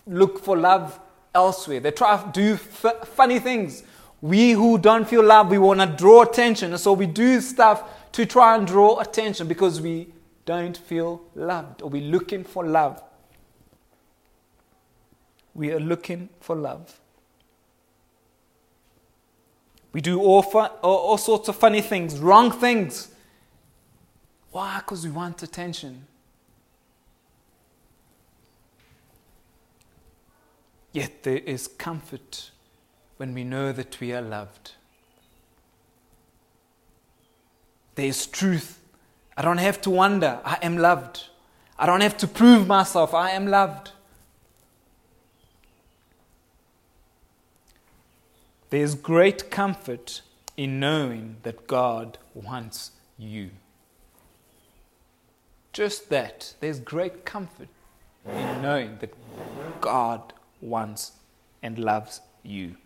look 0.06 0.42
for 0.42 0.56
love 0.56 0.98
elsewhere. 1.34 1.80
They 1.80 1.90
try 1.90 2.16
to 2.16 2.30
do 2.32 2.54
f- 2.54 3.06
funny 3.08 3.38
things 3.38 3.82
we 4.22 4.52
who 4.52 4.78
don't 4.78 5.06
feel 5.06 5.22
love, 5.22 5.50
we 5.50 5.58
want 5.58 5.80
to 5.80 5.86
draw 5.86 6.22
attention. 6.22 6.70
And 6.70 6.80
so 6.80 6.94
we 6.94 7.04
do 7.04 7.42
stuff 7.42 8.10
to 8.12 8.24
try 8.24 8.56
and 8.56 8.66
draw 8.66 8.98
attention 8.98 9.46
because 9.46 9.78
we 9.78 10.14
don't 10.46 10.78
feel 10.78 11.20
loved 11.34 11.82
or 11.82 11.90
we're 11.90 12.10
looking 12.10 12.42
for 12.42 12.64
love. 12.64 13.02
We 15.52 15.72
are 15.72 15.80
looking 15.80 16.30
for 16.40 16.56
love. 16.56 17.01
We 19.92 20.00
do 20.00 20.20
all, 20.20 20.42
all, 20.52 20.78
all 20.82 21.18
sorts 21.18 21.48
of 21.48 21.56
funny 21.56 21.80
things, 21.80 22.18
wrong 22.18 22.50
things. 22.50 23.08
Why? 24.50 24.78
Because 24.78 25.04
we 25.04 25.10
want 25.10 25.42
attention. 25.42 26.06
Yet 30.92 31.22
there 31.22 31.38
is 31.38 31.68
comfort 31.68 32.50
when 33.16 33.34
we 33.34 33.44
know 33.44 33.72
that 33.72 33.98
we 34.00 34.12
are 34.12 34.20
loved. 34.20 34.72
There 37.94 38.06
is 38.06 38.26
truth. 38.26 38.78
I 39.36 39.42
don't 39.42 39.58
have 39.58 39.80
to 39.82 39.90
wonder, 39.90 40.40
I 40.44 40.58
am 40.62 40.76
loved. 40.76 41.24
I 41.78 41.86
don't 41.86 42.02
have 42.02 42.16
to 42.18 42.26
prove 42.26 42.66
myself, 42.66 43.14
I 43.14 43.30
am 43.30 43.46
loved. 43.46 43.92
There 48.72 48.80
is 48.80 48.94
great 48.94 49.50
comfort 49.50 50.22
in 50.56 50.80
knowing 50.80 51.36
that 51.42 51.66
God 51.66 52.16
wants 52.32 52.92
you. 53.18 53.50
Just 55.74 56.08
that. 56.08 56.54
There's 56.60 56.80
great 56.80 57.26
comfort 57.26 57.68
in 58.26 58.62
knowing 58.62 58.96
that 59.00 59.12
God 59.82 60.32
wants 60.62 61.12
and 61.62 61.78
loves 61.78 62.22
you. 62.42 62.76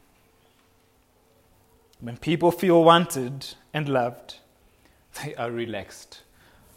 When 2.00 2.16
people 2.16 2.50
feel 2.50 2.83
wanted 2.83 3.55
and 3.73 3.88
loved, 3.88 4.38
they 5.23 5.37
are 5.37 5.52
relaxed. 5.52 6.23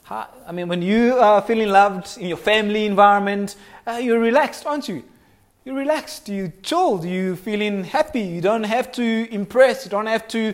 I 0.08 0.52
mean, 0.52 0.68
when 0.68 0.84
you 0.84 1.16
are 1.16 1.42
feeling 1.42 1.70
loved 1.70 2.16
in 2.20 2.28
your 2.28 2.38
family 2.38 2.86
environment, 2.86 3.56
uh, 3.88 3.94
you're 3.94 4.20
relaxed, 4.20 4.68
aren't 4.68 4.88
you? 4.88 5.04
You're 5.66 5.76
relaxed, 5.76 6.30
you're 6.30 6.54
chilled, 6.64 7.06
you're 7.06 7.36
feeling 7.36 7.84
happy, 7.84 8.22
you 8.22 8.42
don't 8.42 8.64
have 8.64 8.92
to 8.94 9.28
impress, 9.32 9.86
you 9.86 9.92
don't 9.92 10.08
have 10.08 10.28
to. 10.30 10.54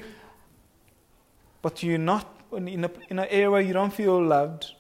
But 1.62 1.84
you're 1.84 1.98
not 1.98 2.28
in, 2.52 2.84
a, 2.86 2.92
in 3.10 3.20
an 3.20 3.28
area 3.30 3.52
where 3.52 3.62
you 3.62 3.74
don't 3.74 3.94
feel 3.94 4.22
loved, 4.22 4.74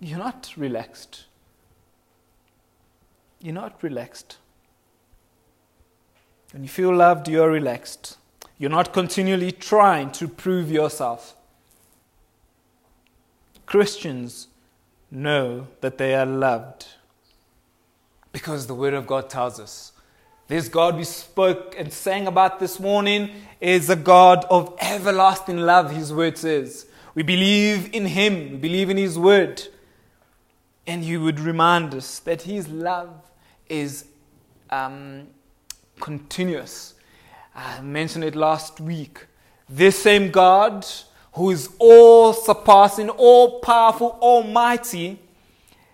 you're 0.00 0.18
not 0.18 0.52
relaxed. 0.56 1.24
You're 3.40 3.54
not 3.54 3.82
relaxed. 3.82 4.38
When 6.52 6.62
you 6.62 6.68
feel 6.68 6.94
loved, 6.94 7.28
you're 7.28 7.50
relaxed. 7.50 8.18
You're 8.58 8.70
not 8.70 8.92
continually 8.92 9.52
trying 9.52 10.12
to 10.12 10.28
prove 10.28 10.70
yourself. 10.70 11.34
Christians 13.66 14.48
know 15.10 15.66
that 15.80 15.98
they 15.98 16.14
are 16.14 16.26
loved? 16.26 16.86
Because 18.32 18.66
the 18.66 18.74
Word 18.74 18.94
of 18.94 19.06
God 19.06 19.28
tells 19.30 19.60
us. 19.60 19.92
This 20.48 20.68
God 20.68 20.96
we 20.96 21.04
spoke 21.04 21.74
and 21.78 21.92
sang 21.92 22.26
about 22.26 22.58
this 22.58 22.80
morning 22.80 23.30
is 23.60 23.88
a 23.88 23.96
God 23.96 24.44
of 24.50 24.76
everlasting 24.80 25.58
love, 25.58 25.90
His 25.92 26.12
Word 26.12 26.36
says. 26.36 26.86
We 27.14 27.22
believe 27.22 27.94
in 27.94 28.06
Him, 28.06 28.52
we 28.52 28.56
believe 28.56 28.90
in 28.90 28.96
His 28.96 29.18
Word. 29.18 29.62
And 30.86 31.04
He 31.04 31.16
would 31.16 31.40
remind 31.40 31.94
us 31.94 32.18
that 32.20 32.42
His 32.42 32.68
love 32.68 33.10
is 33.68 34.06
um, 34.70 35.28
continuous. 36.00 36.94
I 37.54 37.80
mentioned 37.80 38.24
it 38.24 38.34
last 38.34 38.80
week. 38.80 39.26
This 39.68 40.02
same 40.02 40.30
God, 40.30 40.86
who 41.34 41.50
is 41.50 41.70
all 41.78 42.32
surpassing, 42.32 43.08
all 43.10 43.60
powerful, 43.60 44.18
almighty, 44.20 45.18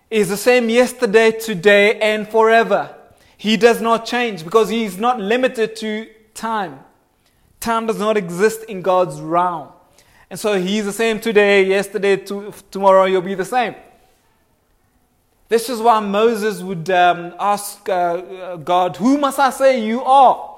is 0.09 0.29
the 0.29 0.37
same 0.37 0.69
yesterday, 0.69 1.31
today, 1.31 1.99
and 1.99 2.27
forever. 2.27 2.95
He 3.37 3.57
does 3.57 3.79
not 3.81 4.05
change 4.05 4.43
because 4.43 4.69
he 4.69 4.83
is 4.83 4.97
not 4.97 5.19
limited 5.19 5.75
to 5.77 6.07
time. 6.33 6.79
Time 7.59 7.85
does 7.85 7.99
not 7.99 8.17
exist 8.17 8.63
in 8.63 8.81
God's 8.81 9.21
realm. 9.21 9.69
And 10.29 10.39
so 10.39 10.59
he's 10.59 10.85
the 10.85 10.93
same 10.93 11.19
today, 11.19 11.63
yesterday, 11.65 12.17
to, 12.17 12.53
tomorrow, 12.71 13.05
you'll 13.05 13.21
be 13.21 13.35
the 13.35 13.45
same. 13.45 13.75
This 15.47 15.69
is 15.69 15.79
why 15.81 15.99
Moses 15.99 16.61
would 16.61 16.89
um, 16.91 17.33
ask 17.39 17.87
uh, 17.89 18.57
God, 18.57 18.97
Who 18.97 19.17
must 19.17 19.39
I 19.39 19.49
say 19.49 19.83
you 19.83 20.03
are? 20.03 20.57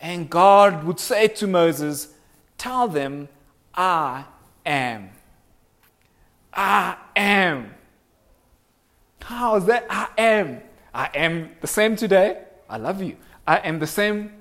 And 0.00 0.28
God 0.28 0.84
would 0.84 0.98
say 0.98 1.28
to 1.28 1.46
Moses, 1.46 2.08
Tell 2.56 2.88
them, 2.88 3.28
I 3.74 4.24
am. 4.64 5.10
I 6.52 6.96
am. 7.14 7.74
How 9.24 9.56
is 9.56 9.64
that? 9.66 9.86
I 9.88 10.08
am. 10.18 10.60
I 10.94 11.10
am 11.14 11.50
the 11.60 11.66
same 11.66 11.96
today. 11.96 12.42
I 12.68 12.76
love 12.76 13.02
you. 13.02 13.16
I 13.46 13.58
am 13.58 13.78
the 13.78 13.86
same 13.86 14.32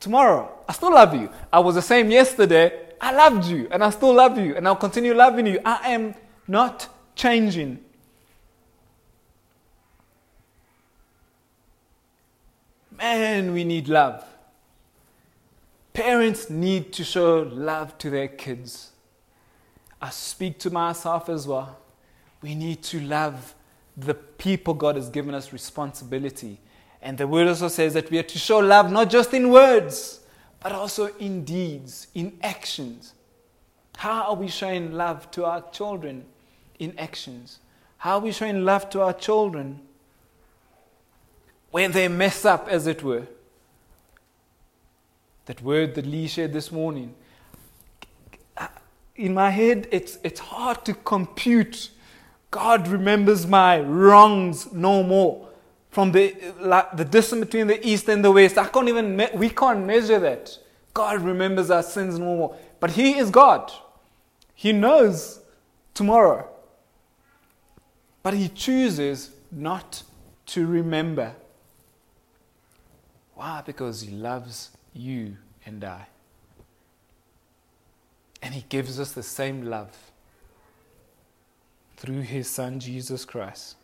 tomorrow. 0.00 0.50
I 0.68 0.72
still 0.72 0.92
love 0.92 1.14
you. 1.14 1.30
I 1.52 1.60
was 1.60 1.74
the 1.74 1.82
same 1.82 2.10
yesterday. 2.10 2.80
I 3.00 3.12
loved 3.12 3.46
you 3.46 3.68
and 3.70 3.82
I 3.84 3.90
still 3.90 4.14
love 4.14 4.38
you 4.38 4.56
and 4.56 4.66
I'll 4.66 4.76
continue 4.76 5.14
loving 5.14 5.46
you. 5.46 5.60
I 5.64 5.90
am 5.92 6.14
not 6.48 6.88
changing. 7.14 7.78
Man, 12.96 13.52
we 13.52 13.64
need 13.64 13.88
love. 13.88 14.24
Parents 15.92 16.48
need 16.50 16.92
to 16.94 17.04
show 17.04 17.42
love 17.42 17.96
to 17.98 18.10
their 18.10 18.28
kids. 18.28 18.90
I 20.00 20.10
speak 20.10 20.58
to 20.60 20.70
myself 20.70 21.28
as 21.28 21.46
well. 21.46 21.78
We 22.42 22.54
need 22.54 22.82
to 22.84 23.00
love 23.00 23.54
the 23.96 24.14
people 24.14 24.74
God 24.74 24.96
has 24.96 25.08
given 25.08 25.34
us 25.34 25.52
responsibility. 25.52 26.60
And 27.00 27.18
the 27.18 27.26
word 27.26 27.48
also 27.48 27.68
says 27.68 27.94
that 27.94 28.10
we 28.10 28.18
are 28.18 28.24
to 28.24 28.38
show 28.38 28.58
love 28.58 28.90
not 28.90 29.10
just 29.10 29.34
in 29.34 29.50
words, 29.50 30.20
but 30.60 30.72
also 30.72 31.14
in 31.18 31.44
deeds, 31.44 32.08
in 32.14 32.38
actions. 32.42 33.12
How 33.96 34.22
are 34.24 34.34
we 34.34 34.48
showing 34.48 34.92
love 34.92 35.30
to 35.32 35.44
our 35.44 35.62
children 35.70 36.24
in 36.78 36.98
actions? 36.98 37.58
How 37.98 38.14
are 38.14 38.20
we 38.20 38.32
showing 38.32 38.64
love 38.64 38.90
to 38.90 39.02
our 39.02 39.12
children 39.12 39.80
when 41.70 41.92
they 41.92 42.08
mess 42.08 42.44
up, 42.44 42.68
as 42.68 42.86
it 42.86 43.02
were? 43.02 43.26
That 45.46 45.62
word 45.62 45.94
that 45.94 46.06
Lee 46.06 46.26
shared 46.26 46.52
this 46.52 46.72
morning. 46.72 47.14
In 49.16 49.34
my 49.34 49.50
head, 49.50 49.86
it's, 49.92 50.18
it's 50.24 50.40
hard 50.40 50.84
to 50.86 50.94
compute 50.94 51.90
God 52.54 52.86
remembers 52.86 53.48
my 53.48 53.80
wrongs 53.80 54.72
no 54.72 55.02
more. 55.02 55.48
From 55.90 56.12
the, 56.12 56.36
like, 56.60 56.96
the 56.96 57.04
distance 57.04 57.46
between 57.46 57.66
the 57.66 57.84
east 57.84 58.08
and 58.08 58.24
the 58.24 58.30
west, 58.30 58.56
I 58.56 58.68
can't 58.68 58.88
even, 58.88 59.16
me- 59.16 59.30
we 59.34 59.50
can't 59.50 59.84
measure 59.84 60.20
that. 60.20 60.56
God 60.92 61.20
remembers 61.22 61.68
our 61.72 61.82
sins 61.82 62.16
no 62.16 62.36
more. 62.36 62.56
But 62.78 62.92
He 62.92 63.18
is 63.18 63.30
God. 63.30 63.72
He 64.54 64.70
knows 64.70 65.40
tomorrow. 65.94 66.48
But 68.22 68.34
He 68.34 68.48
chooses 68.48 69.32
not 69.50 70.04
to 70.46 70.64
remember. 70.64 71.34
Why? 73.34 73.64
Because 73.66 74.02
He 74.02 74.12
loves 74.12 74.70
you 74.92 75.38
and 75.66 75.82
I. 75.82 76.06
And 78.40 78.54
He 78.54 78.64
gives 78.68 79.00
us 79.00 79.10
the 79.10 79.24
same 79.24 79.64
love 79.64 79.90
through 81.96 82.20
his 82.20 82.48
Son, 82.48 82.80
Jesus 82.80 83.24
Christ. 83.24 83.76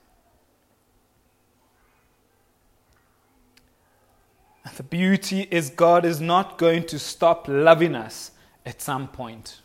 And 4.65 4.75
the 4.77 4.83
beauty 4.83 5.49
is, 5.51 5.71
God 5.71 6.05
is 6.05 6.21
not 6.21 6.59
going 6.59 6.85
to 6.87 6.99
stop 6.99 7.49
loving 7.49 7.95
us 7.95 8.33
at 8.67 8.83
some 8.83 9.09
point. 9.09 9.61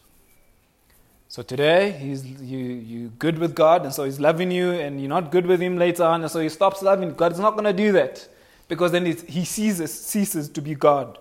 So 1.27 1.43
today, 1.43 1.91
he's, 1.91 2.25
you, 2.25 2.57
you're 2.57 3.09
good 3.19 3.37
with 3.37 3.55
God, 3.55 3.83
and 3.83 3.93
so 3.93 4.05
He's 4.05 4.21
loving 4.21 4.51
you, 4.51 4.71
and 4.71 5.01
you're 5.01 5.09
not 5.09 5.31
good 5.31 5.45
with 5.45 5.59
Him 5.59 5.77
later 5.77 6.03
on, 6.03 6.21
and 6.21 6.31
so 6.31 6.39
He 6.39 6.47
stops 6.47 6.81
loving. 6.81 7.13
God 7.13 7.33
is 7.33 7.39
not 7.39 7.51
going 7.51 7.65
to 7.65 7.73
do 7.73 7.91
that 7.91 8.27
because 8.69 8.93
then 8.93 9.05
He 9.05 9.43
ceases, 9.43 9.93
ceases 9.93 10.47
to 10.49 10.61
be 10.61 10.75
God. 10.75 11.17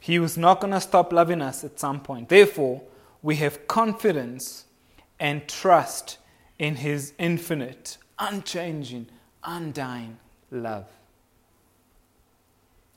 He 0.00 0.18
was 0.18 0.38
not 0.38 0.60
going 0.60 0.72
to 0.72 0.80
stop 0.80 1.12
loving 1.12 1.42
us 1.42 1.62
at 1.62 1.78
some 1.78 2.00
point. 2.00 2.28
Therefore, 2.28 2.80
we 3.22 3.36
have 3.36 3.66
confidence 3.66 4.64
and 5.18 5.46
trust 5.48 6.18
in 6.58 6.76
His 6.76 7.12
infinite, 7.18 7.98
unchanging, 8.18 9.06
undying 9.44 10.18
love. 10.50 10.86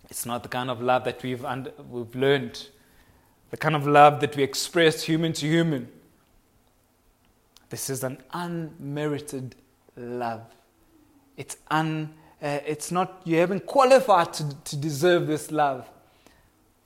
It's 0.09 0.25
not 0.25 0.43
the 0.43 0.49
kind 0.49 0.69
of 0.69 0.81
love 0.81 1.03
that 1.03 1.21
we've, 1.21 1.45
under, 1.45 1.71
we've 1.89 2.15
learned, 2.15 2.67
the 3.51 3.57
kind 3.57 3.75
of 3.75 3.85
love 3.85 4.21
that 4.21 4.35
we 4.35 4.43
express 4.43 5.03
human 5.03 5.33
to 5.33 5.45
human. 5.45 5.87
This 7.69 7.89
is 7.89 8.03
an 8.03 8.17
unmerited 8.33 9.55
love. 9.95 10.41
It's, 11.37 11.57
un, 11.69 12.13
uh, 12.41 12.59
it's 12.65 12.91
not, 12.91 13.21
you 13.23 13.37
haven't 13.37 13.65
qualified 13.67 14.33
to, 14.33 14.55
to 14.63 14.75
deserve 14.75 15.27
this 15.27 15.51
love, 15.51 15.87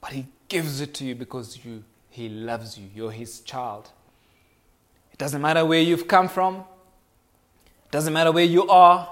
but 0.01 0.11
He 0.11 0.27
gives 0.49 0.81
it 0.81 0.93
to 0.95 1.05
you 1.05 1.15
because 1.15 1.63
you, 1.63 1.83
He 2.09 2.27
loves 2.27 2.77
you. 2.77 2.89
You're 2.93 3.11
His 3.11 3.39
child. 3.39 3.89
It 5.13 5.19
doesn't 5.19 5.41
matter 5.41 5.63
where 5.65 5.81
you've 5.81 6.07
come 6.07 6.27
from, 6.27 6.55
it 6.55 7.91
doesn't 7.91 8.13
matter 8.13 8.31
where 8.31 8.43
you 8.43 8.67
are. 8.67 9.09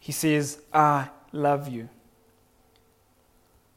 He 0.00 0.12
says, 0.12 0.60
I 0.72 1.08
love 1.32 1.68
you. 1.68 1.88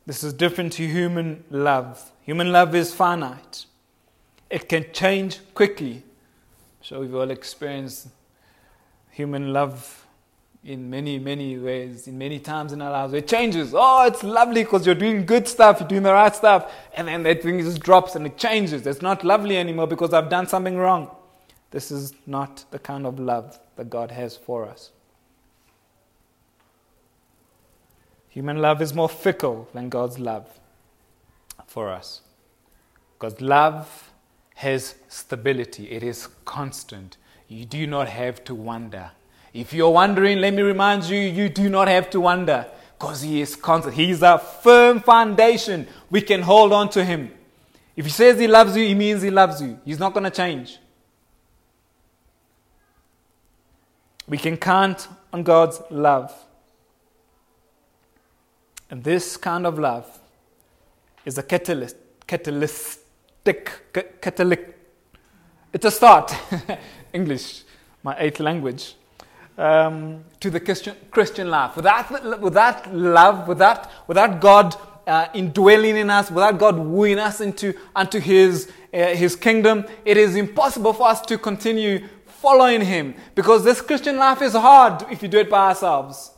This 0.06 0.24
is 0.24 0.34
different 0.34 0.74
to 0.74 0.88
human 0.88 1.44
love. 1.52 2.12
Human 2.24 2.52
love 2.52 2.74
is 2.76 2.94
finite, 2.94 3.66
it 4.50 4.68
can 4.68 4.86
change 4.92 5.40
quickly. 5.54 6.04
Sure 6.82 7.00
we've 7.00 7.14
all 7.14 7.30
experienced 7.30 8.08
human 9.12 9.54
love 9.54 10.06
in 10.64 10.90
many, 10.90 11.20
many 11.20 11.58
ways, 11.58 12.08
in 12.08 12.18
many 12.18 12.40
times 12.40 12.74
in 12.74 12.82
our 12.82 12.92
lives. 12.92 13.14
It 13.14 13.28
changes. 13.28 13.74
Oh, 13.74 14.06
it's 14.06 14.24
lovely 14.24 14.64
because 14.64 14.86
you're 14.86 14.96
doing 14.96 15.26
good 15.26 15.48
stuff, 15.48 15.80
you're 15.80 15.90
doing 15.90 16.04
the 16.04 16.14
right 16.14 16.36
stuff, 16.36 16.72
and 16.96 17.08
then 17.08 17.24
that 17.24 17.42
thing 17.44 17.60
just 17.60 17.80
drops 17.80 18.16
and 18.16 18.26
it 18.26 18.38
changes. 18.38 18.86
It's 18.86 19.02
not 19.02 19.24
lovely 19.24 19.58
anymore 19.58 19.88
because 19.88 20.14
I've 20.14 20.30
done 20.30 20.48
something 20.48 20.78
wrong. 20.78 21.10
This 21.72 21.92
is 21.92 22.14
not 22.26 22.66
the 22.72 22.80
kind 22.80 23.06
of 23.06 23.20
love 23.20 23.60
that 23.76 23.90
God 23.90 24.12
has 24.12 24.36
for 24.36 24.66
us. 24.66 24.92
Human 28.30 28.58
love 28.58 28.82
is 28.82 28.94
more 28.94 29.10
fickle 29.10 29.68
than 29.74 29.90
God's 29.90 30.20
love 30.20 30.48
for 31.68 31.90
us. 31.90 32.22
God's 33.18 33.42
love 33.42 34.12
has 34.56 34.96
stability, 35.08 35.90
it 35.90 36.04
is 36.04 36.28
constant. 36.46 37.18
You 37.48 37.66
do 37.66 37.88
not 37.88 38.08
have 38.08 38.44
to 38.44 38.54
wonder. 38.54 39.12
If 39.54 39.74
you're 39.74 39.90
wondering, 39.90 40.40
let 40.40 40.54
me 40.54 40.62
remind 40.62 41.06
you, 41.06 41.18
you 41.18 41.50
do 41.50 41.70
not 41.70 41.88
have 41.88 42.10
to 42.12 42.22
wonder 42.22 42.68
because 42.98 43.22
He 43.22 43.42
is 43.42 43.56
constant. 43.56 43.96
He 43.96 44.12
is 44.12 44.22
a 44.22 44.38
firm 44.38 45.00
foundation. 45.00 45.88
We 46.12 46.22
can 46.22 46.42
hold 46.44 46.72
on 46.72 46.90
to 46.90 47.04
Him. 47.04 47.32
If 47.96 48.06
He 48.06 48.12
says 48.12 48.40
He 48.40 48.48
loves 48.48 48.78
you, 48.78 48.84
He 48.86 48.94
means 48.94 49.24
He 49.24 49.32
loves 49.32 49.62
you. 49.62 49.80
He's 49.84 49.98
not 49.98 50.14
going 50.14 50.26
to 50.26 50.30
change. 50.30 50.78
We 54.30 54.38
can 54.38 54.58
count 54.58 55.08
on 55.34 55.42
God's 55.42 55.82
love. 55.90 56.32
And 58.92 59.04
this 59.04 59.38
kind 59.38 59.66
of 59.66 59.80
love 59.80 60.20
is 61.26 61.38
a 61.40 61.44
catalyst, 61.44 61.96
catalytic, 62.28 63.72
catalytic. 64.22 64.78
It's 65.74 65.86
a 65.86 65.92
start, 65.92 66.34
English, 67.14 67.64
my 68.04 68.16
eighth 68.20 68.40
language, 68.40 68.96
um, 69.58 70.24
to 70.40 70.50
the 70.52 70.60
Christian, 70.60 70.96
Christian 71.10 71.50
life. 71.50 71.76
Without, 71.76 72.40
without 72.40 72.94
love, 72.94 73.48
without, 73.48 74.08
without 74.08 74.40
God 74.40 74.76
uh, 75.08 75.28
indwelling 75.34 75.98
in 75.98 76.10
us, 76.10 76.30
without 76.30 76.60
God 76.60 76.78
wooing 76.78 77.18
us 77.20 77.42
into 77.42 77.74
unto 77.96 78.20
His 78.20 78.72
uh, 78.94 79.08
His 79.08 79.36
kingdom, 79.36 79.86
it 80.06 80.18
is 80.18 80.36
impossible 80.36 80.94
for 80.94 81.08
us 81.08 81.22
to 81.22 81.38
continue 81.38 82.08
following 82.42 82.82
Him 82.82 83.16
because 83.36 83.64
this 83.64 83.82
Christian 83.82 84.18
life 84.18 84.42
is 84.42 84.54
hard 84.54 85.06
if 85.12 85.22
you 85.22 85.28
do 85.28 85.40
it 85.40 85.50
by 85.50 85.70
ourselves. 85.70 86.32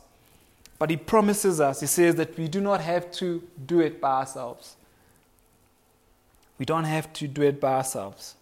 But 0.78 0.90
He 0.90 0.96
promises 0.96 1.60
us. 1.60 1.80
He 1.80 1.86
says 1.86 2.16
that 2.16 2.36
we 2.36 2.48
do 2.48 2.60
not 2.60 2.80
have 2.80 3.10
to 3.12 3.42
do 3.66 3.80
it 3.80 4.00
by 4.00 4.20
ourselves. 4.20 4.76
We 6.58 6.66
don't 6.66 6.84
have 6.84 7.12
to 7.14 7.28
do 7.28 7.42
it 7.42 7.60
by 7.60 7.74
ourselves. 7.74 8.34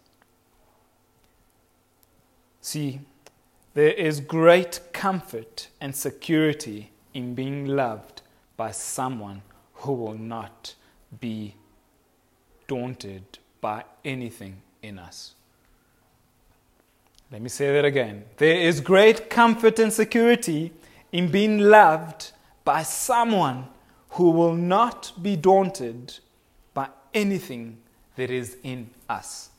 See, 2.60 3.00
there 3.74 3.92
is 3.92 4.20
great 4.20 4.80
comfort 4.92 5.68
and 5.80 5.94
security 5.94 6.90
in 7.14 7.34
being 7.34 7.66
loved 7.66 8.22
by 8.56 8.72
someone 8.72 9.42
who 9.74 9.92
will 9.92 10.18
not 10.18 10.74
be 11.20 11.54
daunted 12.68 13.38
by 13.60 13.84
anything 14.04 14.62
in 14.82 14.98
us. 14.98 15.34
Let 17.32 17.42
me 17.42 17.48
say 17.48 17.72
that 17.72 17.84
again. 17.84 18.24
There 18.38 18.56
is 18.56 18.80
great 18.80 19.30
comfort 19.30 19.78
and 19.78 19.92
security 19.92 20.72
in 21.12 21.30
being 21.30 21.58
loved 21.58 22.32
by 22.64 22.82
someone 22.82 23.68
who 24.10 24.30
will 24.30 24.54
not 24.54 25.12
be 25.22 25.36
daunted 25.36 26.18
by 26.74 26.88
anything 27.14 27.78
that 28.16 28.30
is 28.30 28.56
in 28.64 28.90
us. 29.08 29.50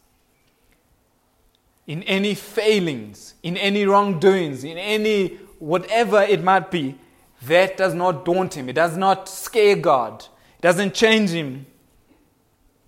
In 1.88 2.04
any 2.04 2.36
failings, 2.36 3.36
in 3.42 3.56
any 3.56 3.86
wrongdoings, 3.86 4.64
in 4.64 4.78
any 4.78 5.38
whatever 5.60 6.22
it 6.22 6.44
might 6.44 6.72
be, 6.72 6.98
that 7.44 7.78
does 7.78 7.94
not 7.94 8.26
daunt 8.26 8.56
him. 8.56 8.70
It 8.70 8.74
does 8.74 8.98
not 8.98 9.28
scare 9.30 9.76
God. 9.76 10.26
It 10.58 10.62
doesn't 10.62 10.94
change 10.94 11.32
him 11.32 11.66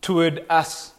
toward 0.01 0.45
us. 0.49 0.92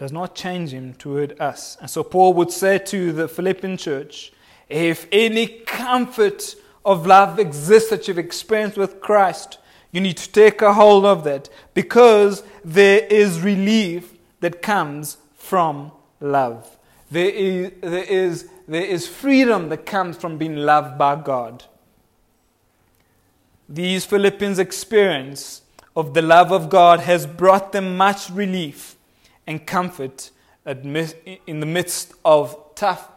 Does 0.00 0.12
not 0.12 0.34
change 0.34 0.72
him 0.72 0.94
toward 0.94 1.38
us. 1.38 1.76
And 1.78 1.90
so 1.90 2.02
Paul 2.02 2.32
would 2.32 2.50
say 2.50 2.78
to 2.78 3.12
the 3.12 3.28
Philippian 3.28 3.76
church 3.76 4.32
if 4.70 5.06
any 5.12 5.46
comfort 5.46 6.54
of 6.86 7.06
love 7.06 7.38
exists 7.38 7.90
that 7.90 8.08
you've 8.08 8.16
experienced 8.16 8.78
with 8.78 9.02
Christ, 9.02 9.58
you 9.92 10.00
need 10.00 10.16
to 10.16 10.32
take 10.32 10.62
a 10.62 10.72
hold 10.72 11.04
of 11.04 11.24
that 11.24 11.50
because 11.74 12.42
there 12.64 13.06
is 13.10 13.42
relief 13.42 14.14
that 14.40 14.62
comes 14.62 15.18
from 15.34 15.92
love. 16.18 16.78
There 17.10 17.28
is, 17.28 17.72
there 17.82 18.04
is, 18.04 18.48
there 18.66 18.84
is 18.84 19.06
freedom 19.06 19.68
that 19.68 19.84
comes 19.84 20.16
from 20.16 20.38
being 20.38 20.56
loved 20.56 20.96
by 20.96 21.16
God. 21.16 21.64
These 23.68 24.06
Philippians' 24.06 24.58
experience 24.58 25.60
of 25.94 26.14
the 26.14 26.22
love 26.22 26.52
of 26.52 26.70
God 26.70 27.00
has 27.00 27.26
brought 27.26 27.72
them 27.72 27.98
much 27.98 28.30
relief 28.30 28.96
and 29.50 29.66
comfort 29.66 30.30
in 30.64 31.58
the 31.58 31.66
midst 31.66 32.14
of 32.24 32.56
tough 32.76 33.08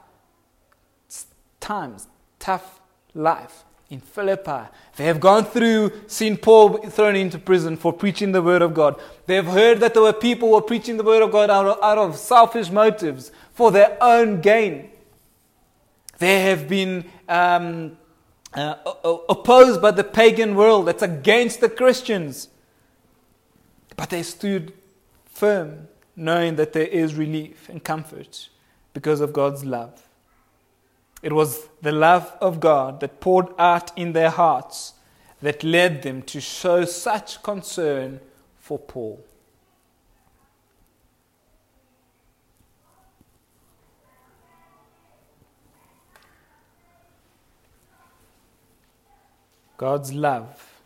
times, 1.59 2.07
tough 2.39 2.81
life. 3.13 3.63
In 3.91 3.99
Philippi, 3.99 4.67
they 4.95 5.05
have 5.05 5.19
gone 5.19 5.45
through 5.45 5.91
seeing 6.07 6.35
Paul 6.37 6.77
thrown 6.89 7.15
into 7.15 7.37
prison 7.37 7.77
for 7.77 7.93
preaching 7.93 8.31
the 8.31 8.41
word 8.41 8.63
of 8.63 8.73
God. 8.73 8.99
They 9.27 9.35
have 9.35 9.45
heard 9.45 9.79
that 9.81 9.93
there 9.93 10.01
were 10.01 10.13
people 10.13 10.47
who 10.47 10.55
were 10.55 10.61
preaching 10.61 10.97
the 10.97 11.03
word 11.03 11.21
of 11.21 11.31
God 11.31 11.51
out 11.51 11.67
of, 11.67 11.83
out 11.83 11.99
of 11.99 12.17
selfish 12.17 12.71
motives 12.71 13.31
for 13.53 13.69
their 13.69 13.95
own 14.01 14.41
gain. 14.41 14.89
They 16.17 16.41
have 16.41 16.67
been 16.67 17.05
um, 17.29 17.95
uh, 18.55 18.77
opposed 19.29 19.79
by 19.79 19.91
the 19.91 20.03
pagan 20.03 20.55
world 20.55 20.87
that's 20.87 21.03
against 21.03 21.61
the 21.61 21.69
Christians. 21.69 22.47
But 23.95 24.09
they 24.09 24.23
stood 24.23 24.73
firm 25.25 25.89
knowing 26.15 26.55
that 26.55 26.73
there 26.73 26.87
is 26.87 27.15
relief 27.15 27.69
and 27.69 27.83
comfort 27.83 28.49
because 28.93 29.21
of 29.21 29.33
God's 29.33 29.65
love. 29.65 30.07
It 31.21 31.33
was 31.33 31.67
the 31.81 31.91
love 31.91 32.35
of 32.41 32.59
God 32.59 32.99
that 32.99 33.19
poured 33.19 33.47
out 33.57 33.97
in 33.97 34.13
their 34.13 34.29
hearts 34.29 34.93
that 35.41 35.63
led 35.63 36.03
them 36.03 36.21
to 36.23 36.39
show 36.39 36.85
such 36.85 37.41
concern 37.41 38.19
for 38.59 38.77
Paul. 38.77 39.23
God's 49.77 50.13
love 50.13 50.81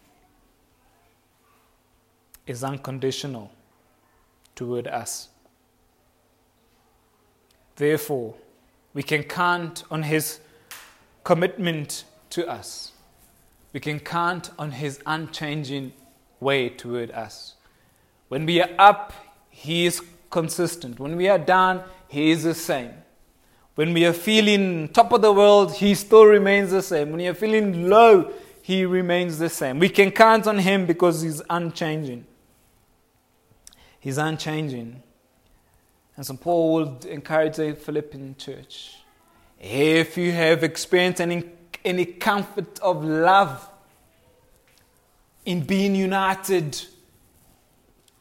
is 2.48 2.64
unconditional 2.64 3.52
toward 4.58 4.88
us. 4.88 5.30
Therefore, 7.78 8.36
we 8.94 9.04
can 9.04 9.24
count 9.24 9.84
on 9.90 10.04
His 10.04 10.40
commitment 11.24 12.04
to 12.32 12.48
us. 12.48 12.92
We 13.72 13.80
can 13.80 14.00
count 14.00 14.50
on 14.60 14.72
His 14.72 15.00
unchanging 15.06 15.94
way 16.40 16.70
toward 16.70 17.12
us. 17.12 17.54
When 18.28 18.46
we 18.46 18.62
are 18.62 18.70
up, 18.78 19.14
He 19.50 19.86
is 19.86 20.02
consistent. 20.30 21.00
When 21.00 21.16
we 21.16 21.30
are 21.30 21.40
down, 21.40 21.84
He 22.08 22.32
is 22.32 22.44
the 22.44 22.56
same. 22.56 22.92
When 23.76 23.94
we 23.94 24.06
are 24.06 24.14
feeling 24.14 24.90
top 24.90 25.14
of 25.14 25.22
the 25.22 25.32
world, 25.32 25.76
He 25.76 25.94
still 25.94 26.26
remains 26.26 26.72
the 26.72 26.82
same. 26.82 27.12
When 27.12 27.20
you 27.20 27.32
are 27.32 27.36
feeling 27.36 27.90
low, 27.90 28.34
He 28.64 28.86
remains 28.86 29.38
the 29.38 29.50
same. 29.50 29.78
We 29.78 29.90
can 29.90 30.12
count 30.12 30.48
on 30.48 30.58
Him 30.58 30.88
because 30.88 31.22
He's 31.22 31.42
unchanging. 31.50 32.26
He's 34.00 34.18
unchanging. 34.18 35.04
And 36.16 36.26
so 36.26 36.36
Paul 36.36 36.74
would 36.74 37.06
encourage 37.06 37.58
the 37.58 37.74
Philippian 37.76 38.36
church 38.38 38.96
if 39.60 40.18
you 40.18 40.32
have 40.32 40.64
experienced 40.64 41.22
any, 41.22 41.44
any 41.84 42.06
comfort 42.06 42.80
of 42.80 43.04
love 43.04 43.68
in 45.46 45.62
being 45.62 45.96
united 45.96 46.80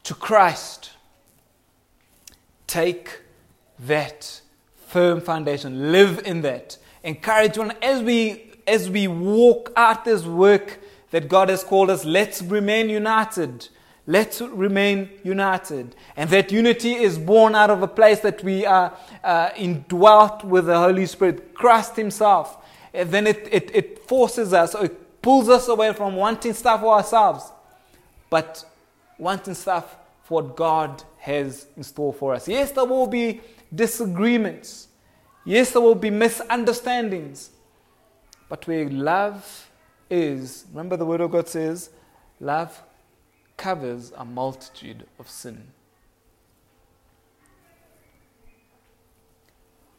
to 0.05 0.15
Christ, 0.15 0.91
take 2.67 3.21
that 3.81 4.41
firm 4.87 5.21
foundation, 5.21 5.93
live 5.93 6.23
in 6.25 6.43
that. 6.43 6.79
Encourage 7.03 7.59
one 7.59 7.73
as 7.83 8.03
we 8.03 8.53
as 8.67 8.91
we 8.91 9.07
walk 9.07 9.73
out 9.77 10.05
this 10.05 10.25
work 10.25 10.81
that 11.11 11.29
God 11.29 11.49
has 11.49 11.62
called 11.62 11.89
us, 11.89 12.05
let's 12.05 12.43
remain 12.43 12.89
united. 12.89 13.69
Let's 14.07 14.40
remain 14.40 15.11
united. 15.25 15.97
And 16.16 16.31
that 16.31 16.53
unity 16.53 16.95
is 16.95 17.19
born 17.19 17.57
out 17.57 17.71
of 17.71 17.83
a 17.83 17.88
place 17.88 18.21
that 18.21 18.42
we 18.45 18.64
are 18.64 18.97
uh, 19.25 19.51
indwelt 19.57 20.45
with 20.45 20.66
the 20.66 20.79
Holy 20.79 21.07
Spirit, 21.07 21.55
Christ 21.55 21.97
Himself. 21.97 22.59
And 22.95 23.11
then 23.11 23.27
it, 23.27 23.49
it, 23.51 23.71
it 23.75 23.99
forces 24.07 24.53
us, 24.53 24.75
or 24.75 24.85
it 24.85 25.23
pulls 25.23 25.49
us 25.49 25.66
away 25.66 25.92
from 25.92 26.14
wanting 26.14 26.53
stuff 26.53 26.81
for 26.81 26.95
ourselves, 26.95 27.51
but 28.31 28.64
wanting 29.19 29.55
stuff 29.55 29.97
for 30.23 30.42
what 30.42 30.57
God 30.57 31.03
has 31.19 31.66
in 31.77 31.83
store 31.83 32.12
for 32.12 32.35
us. 32.35 32.47
Yes, 32.47 32.71
there 32.71 32.85
will 32.85 33.09
be 33.09 33.40
disagreements. 33.75 34.87
Yes, 35.45 35.73
there 35.73 35.83
will 35.83 35.97
be 35.97 36.11
misunderstandings. 36.11 37.51
But 38.49 38.66
where 38.69 38.88
love 38.88 39.69
is, 40.09 40.64
remember 40.71 40.97
the 40.97 41.05
Word 41.05 41.21
of 41.21 41.33
God 41.33 41.49
says, 41.49 41.90
love 42.38 42.81
covers 43.57 44.12
a 44.16 44.25
multitude 44.25 45.07
of 45.19 45.29
sin. 45.31 45.69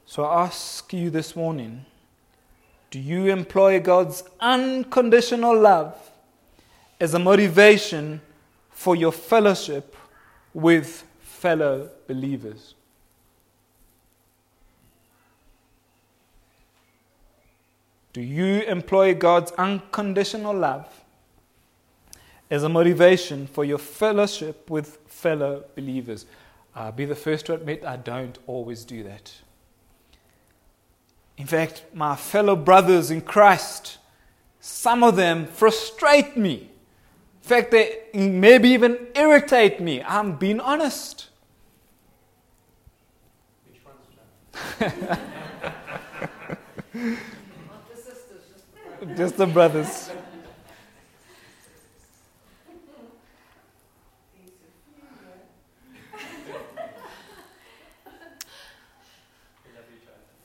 So 0.05 0.23
I 0.23 0.43
ask 0.45 0.93
you 0.93 1.09
this 1.09 1.35
morning 1.35 1.85
do 2.89 2.99
you 2.99 3.25
employ 3.25 3.81
God's 3.81 4.23
unconditional 4.39 5.59
love 5.59 5.95
as 6.99 7.13
a 7.13 7.19
motivation 7.19 8.21
for 8.69 8.95
your 8.95 9.11
fellowship 9.11 9.95
with 10.53 11.03
fellow 11.19 11.89
believers? 12.07 12.75
Do 18.13 18.21
you 18.21 18.61
employ 18.61 19.13
God's 19.13 19.51
unconditional 19.51 20.55
love 20.55 20.87
as 22.49 22.63
a 22.63 22.69
motivation 22.69 23.47
for 23.47 23.65
your 23.65 23.77
fellowship 23.77 24.69
with 24.69 24.99
fellow 25.07 25.65
believers. 25.75 26.25
I'll 26.75 26.91
be 26.91 27.05
the 27.05 27.15
first 27.15 27.45
to 27.47 27.53
admit 27.53 27.83
I 27.83 27.97
don't 27.97 28.37
always 28.47 28.85
do 28.85 29.03
that. 29.03 29.33
In 31.37 31.45
fact, 31.45 31.83
my 31.93 32.15
fellow 32.15 32.55
brothers 32.55 33.11
in 33.11 33.21
Christ, 33.21 33.97
some 34.59 35.03
of 35.03 35.15
them 35.15 35.45
frustrate 35.45 36.37
me. 36.37 36.69
In 37.43 37.49
fact, 37.49 37.71
they 37.71 37.99
maybe 38.13 38.69
even 38.69 39.07
irritate 39.15 39.79
me. 39.79 40.01
I'm 40.03 40.35
being 40.35 40.59
honest. 40.59 41.27
Which 43.67 43.81
one's 43.85 43.97
Just 49.17 49.37
the 49.37 49.45
brothers. 49.45 50.09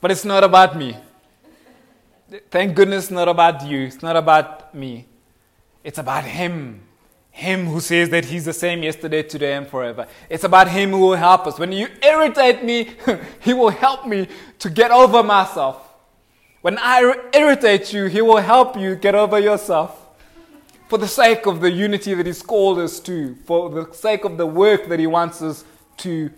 But 0.03 0.11
it's 0.11 0.25
not 0.25 0.43
about 0.43 0.77
me. 0.77 0.97
Thank 2.51 2.75
goodness, 2.75 3.09
not 3.09 3.29
about 3.29 3.65
you. 3.65 3.83
It's 3.83 4.03
not 4.03 4.17
about 4.17 4.75
me. 4.75 5.07
It's 5.85 5.99
about 5.99 6.25
Him. 6.25 6.83
Him 7.31 7.67
who 7.67 7.79
says 7.79 8.11
that 8.11 8.25
He's 8.25 8.45
the 8.45 8.53
same 8.53 8.83
yesterday, 8.83 9.23
today, 9.23 9.55
and 9.55 9.67
forever. 9.67 10.09
It's 10.29 10.43
about 10.43 10.69
Him 10.69 10.91
who 10.91 10.99
will 10.99 11.15
help 11.15 11.47
us. 11.47 11.57
When 11.57 11.71
you 11.71 11.87
irritate 12.03 12.65
me, 12.65 12.91
He 13.41 13.55
will 13.55 13.71
help 13.71 14.05
me 14.05 14.27
to 14.59 14.69
get 14.69 14.91
over 14.91 15.23
myself. 15.23 15.95
When 16.63 16.79
I 16.79 17.15
irritate 17.33 17.93
you, 17.93 18.07
He 18.07 18.23
will 18.23 18.39
help 18.39 18.77
you 18.77 18.97
get 18.97 19.15
over 19.15 19.39
yourself. 19.39 20.09
For 20.89 20.99
the 20.99 21.09
sake 21.09 21.47
of 21.47 21.61
the 21.61 21.71
unity 21.71 22.13
that 22.15 22.27
He's 22.27 22.43
called 22.43 22.81
us 22.81 22.99
to, 23.01 23.37
for 23.45 23.71
the 23.71 23.93
sake 23.93 24.25
of 24.25 24.37
the 24.37 24.47
work 24.47 24.89
that 24.89 24.99
He 24.99 25.07
wants 25.07 25.43
us 25.43 25.65
to 25.99 26.33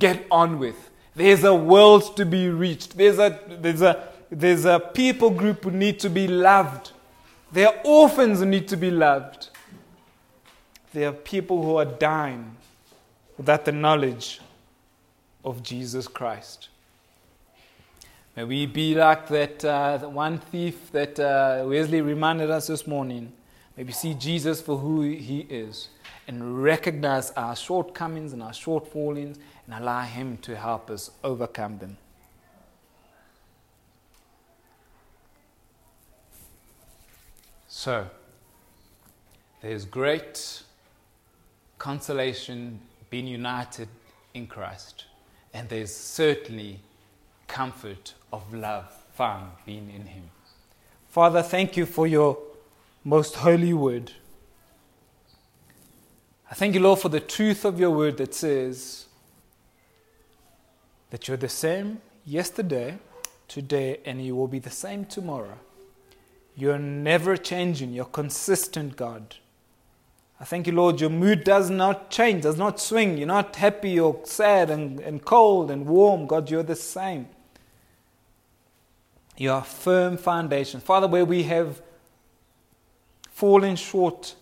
get 0.00 0.26
on 0.32 0.58
with. 0.58 0.90
There's 1.16 1.44
a 1.44 1.54
world 1.54 2.16
to 2.16 2.26
be 2.26 2.48
reached. 2.48 2.96
There's 2.96 3.18
a, 3.18 3.38
there's 3.48 3.82
a, 3.82 4.08
there's 4.30 4.64
a 4.64 4.80
people 4.80 5.30
group 5.30 5.64
who 5.64 5.70
need 5.70 6.00
to 6.00 6.10
be 6.10 6.26
loved. 6.26 6.92
There 7.52 7.68
are 7.68 7.74
orphans 7.84 8.40
who 8.40 8.46
need 8.46 8.66
to 8.68 8.76
be 8.76 8.90
loved. 8.90 9.48
There 10.92 11.08
are 11.08 11.12
people 11.12 11.62
who 11.62 11.76
are 11.76 11.84
dying 11.84 12.56
without 13.36 13.64
the 13.64 13.72
knowledge 13.72 14.40
of 15.44 15.62
Jesus 15.62 16.08
Christ. 16.08 16.68
May 18.36 18.44
we 18.44 18.66
be 18.66 18.96
like 18.96 19.28
that, 19.28 19.64
uh, 19.64 19.98
one 20.00 20.38
thief 20.38 20.90
that 20.90 21.20
uh, 21.20 21.64
Wesley 21.66 22.00
reminded 22.00 22.50
us 22.50 22.66
this 22.66 22.86
morning. 22.86 23.32
Maybe 23.76 23.92
see 23.92 24.14
Jesus 24.14 24.60
for 24.60 24.76
who 24.76 25.02
he 25.02 25.46
is 25.48 25.88
and 26.26 26.62
recognize 26.62 27.30
our 27.32 27.54
shortcomings 27.54 28.32
and 28.32 28.42
our 28.42 28.52
shortfallings 28.52 29.38
and 29.66 29.82
allow 29.82 30.02
Him 30.02 30.38
to 30.38 30.56
help 30.56 30.90
us 30.90 31.10
overcome 31.22 31.78
them. 31.78 31.96
So, 37.68 38.06
there's 39.60 39.84
great 39.84 40.62
consolation 41.78 42.80
being 43.10 43.26
united 43.26 43.88
in 44.32 44.46
Christ, 44.46 45.04
and 45.52 45.68
there's 45.68 45.94
certainly 45.94 46.80
comfort 47.46 48.14
of 48.32 48.54
love 48.54 48.90
found 49.12 49.50
being 49.66 49.90
in 49.90 50.06
Him. 50.06 50.30
Father, 51.08 51.42
thank 51.42 51.76
you 51.76 51.86
for 51.86 52.06
your 52.06 52.38
most 53.04 53.36
holy 53.36 53.72
word. 53.72 54.12
I 56.50 56.54
thank 56.54 56.74
you, 56.74 56.80
Lord, 56.80 56.98
for 56.98 57.08
the 57.08 57.20
truth 57.20 57.64
of 57.64 57.80
your 57.80 57.90
word 57.90 58.18
that 58.18 58.34
says, 58.34 59.06
that 61.10 61.26
you're 61.28 61.36
the 61.36 61.48
same 61.48 62.00
yesterday, 62.26 62.98
today, 63.48 64.00
and 64.04 64.24
you 64.24 64.36
will 64.36 64.48
be 64.48 64.58
the 64.58 64.70
same 64.70 65.04
tomorrow. 65.04 65.58
You're 66.56 66.78
never 66.78 67.36
changing, 67.36 67.92
you're 67.92 68.04
consistent, 68.04 68.96
God. 68.96 69.36
I 70.40 70.44
thank 70.44 70.66
you, 70.66 70.72
Lord, 70.72 71.00
your 71.00 71.10
mood 71.10 71.44
does 71.44 71.70
not 71.70 72.10
change, 72.10 72.42
does 72.42 72.58
not 72.58 72.80
swing. 72.80 73.16
You're 73.16 73.28
not 73.28 73.56
happy 73.56 73.98
or 73.98 74.20
sad 74.24 74.68
and, 74.68 75.00
and 75.00 75.24
cold 75.24 75.70
and 75.70 75.86
warm. 75.86 76.26
God, 76.26 76.50
you're 76.50 76.62
the 76.62 76.76
same. 76.76 77.28
You 79.36 79.52
are 79.52 79.64
firm 79.64 80.16
foundation. 80.16 80.80
Father, 80.80 81.06
where 81.06 81.24
we 81.24 81.44
have 81.44 81.80
fallen 83.30 83.76
short 83.76 84.34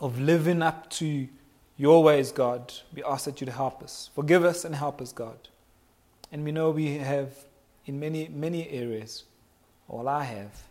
of 0.00 0.20
living 0.20 0.62
up 0.62 0.90
to 0.90 1.28
your 1.76 2.02
ways, 2.02 2.32
God. 2.32 2.72
We 2.94 3.02
ask 3.04 3.24
that 3.24 3.40
you 3.40 3.46
to 3.46 3.52
help 3.52 3.82
us. 3.82 4.10
Forgive 4.14 4.44
us 4.44 4.64
and 4.64 4.74
help 4.74 5.00
us, 5.00 5.12
God. 5.12 5.48
And 6.32 6.44
we 6.44 6.52
know 6.52 6.70
we 6.70 6.98
have 6.98 7.30
in 7.86 8.00
many, 8.00 8.28
many 8.28 8.68
areas, 8.70 9.24
all 9.88 10.08
I 10.08 10.24
have. 10.24 10.62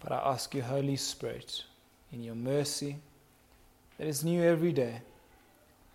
But 0.00 0.12
I 0.12 0.16
ask 0.32 0.54
you, 0.54 0.62
Holy 0.62 0.96
Spirit, 0.96 1.64
in 2.12 2.22
your 2.22 2.34
mercy 2.34 2.96
that 3.98 4.06
is 4.06 4.24
new 4.24 4.42
every 4.42 4.72
day, 4.72 5.02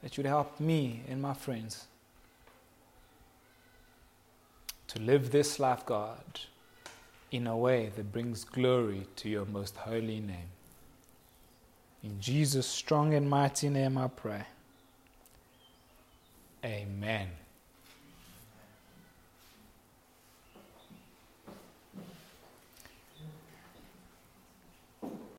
that 0.04 0.18
you'd 0.18 0.28
help 0.28 0.60
me 0.60 1.02
and 1.08 1.22
my 1.22 1.34
friends 1.34 1.88
to 4.88 5.02
live 5.02 5.32
this 5.32 5.60
life, 5.60 5.86
God, 5.86 6.40
in 7.32 7.48
a 7.48 7.58
way 7.58 7.92
that 7.96 8.12
brings 8.12 8.44
glory 8.44 9.08
to 9.18 9.30
your 9.30 9.46
most 9.46 9.76
holy 9.76 10.20
name. 10.20 10.52
In 12.06 12.22
Jesus' 12.22 12.68
strong 12.68 13.16
and 13.16 13.28
mighty 13.28 13.68
name 13.68 13.98
I 13.98 14.08
pray. 14.08 14.44
Amen. 16.64 17.30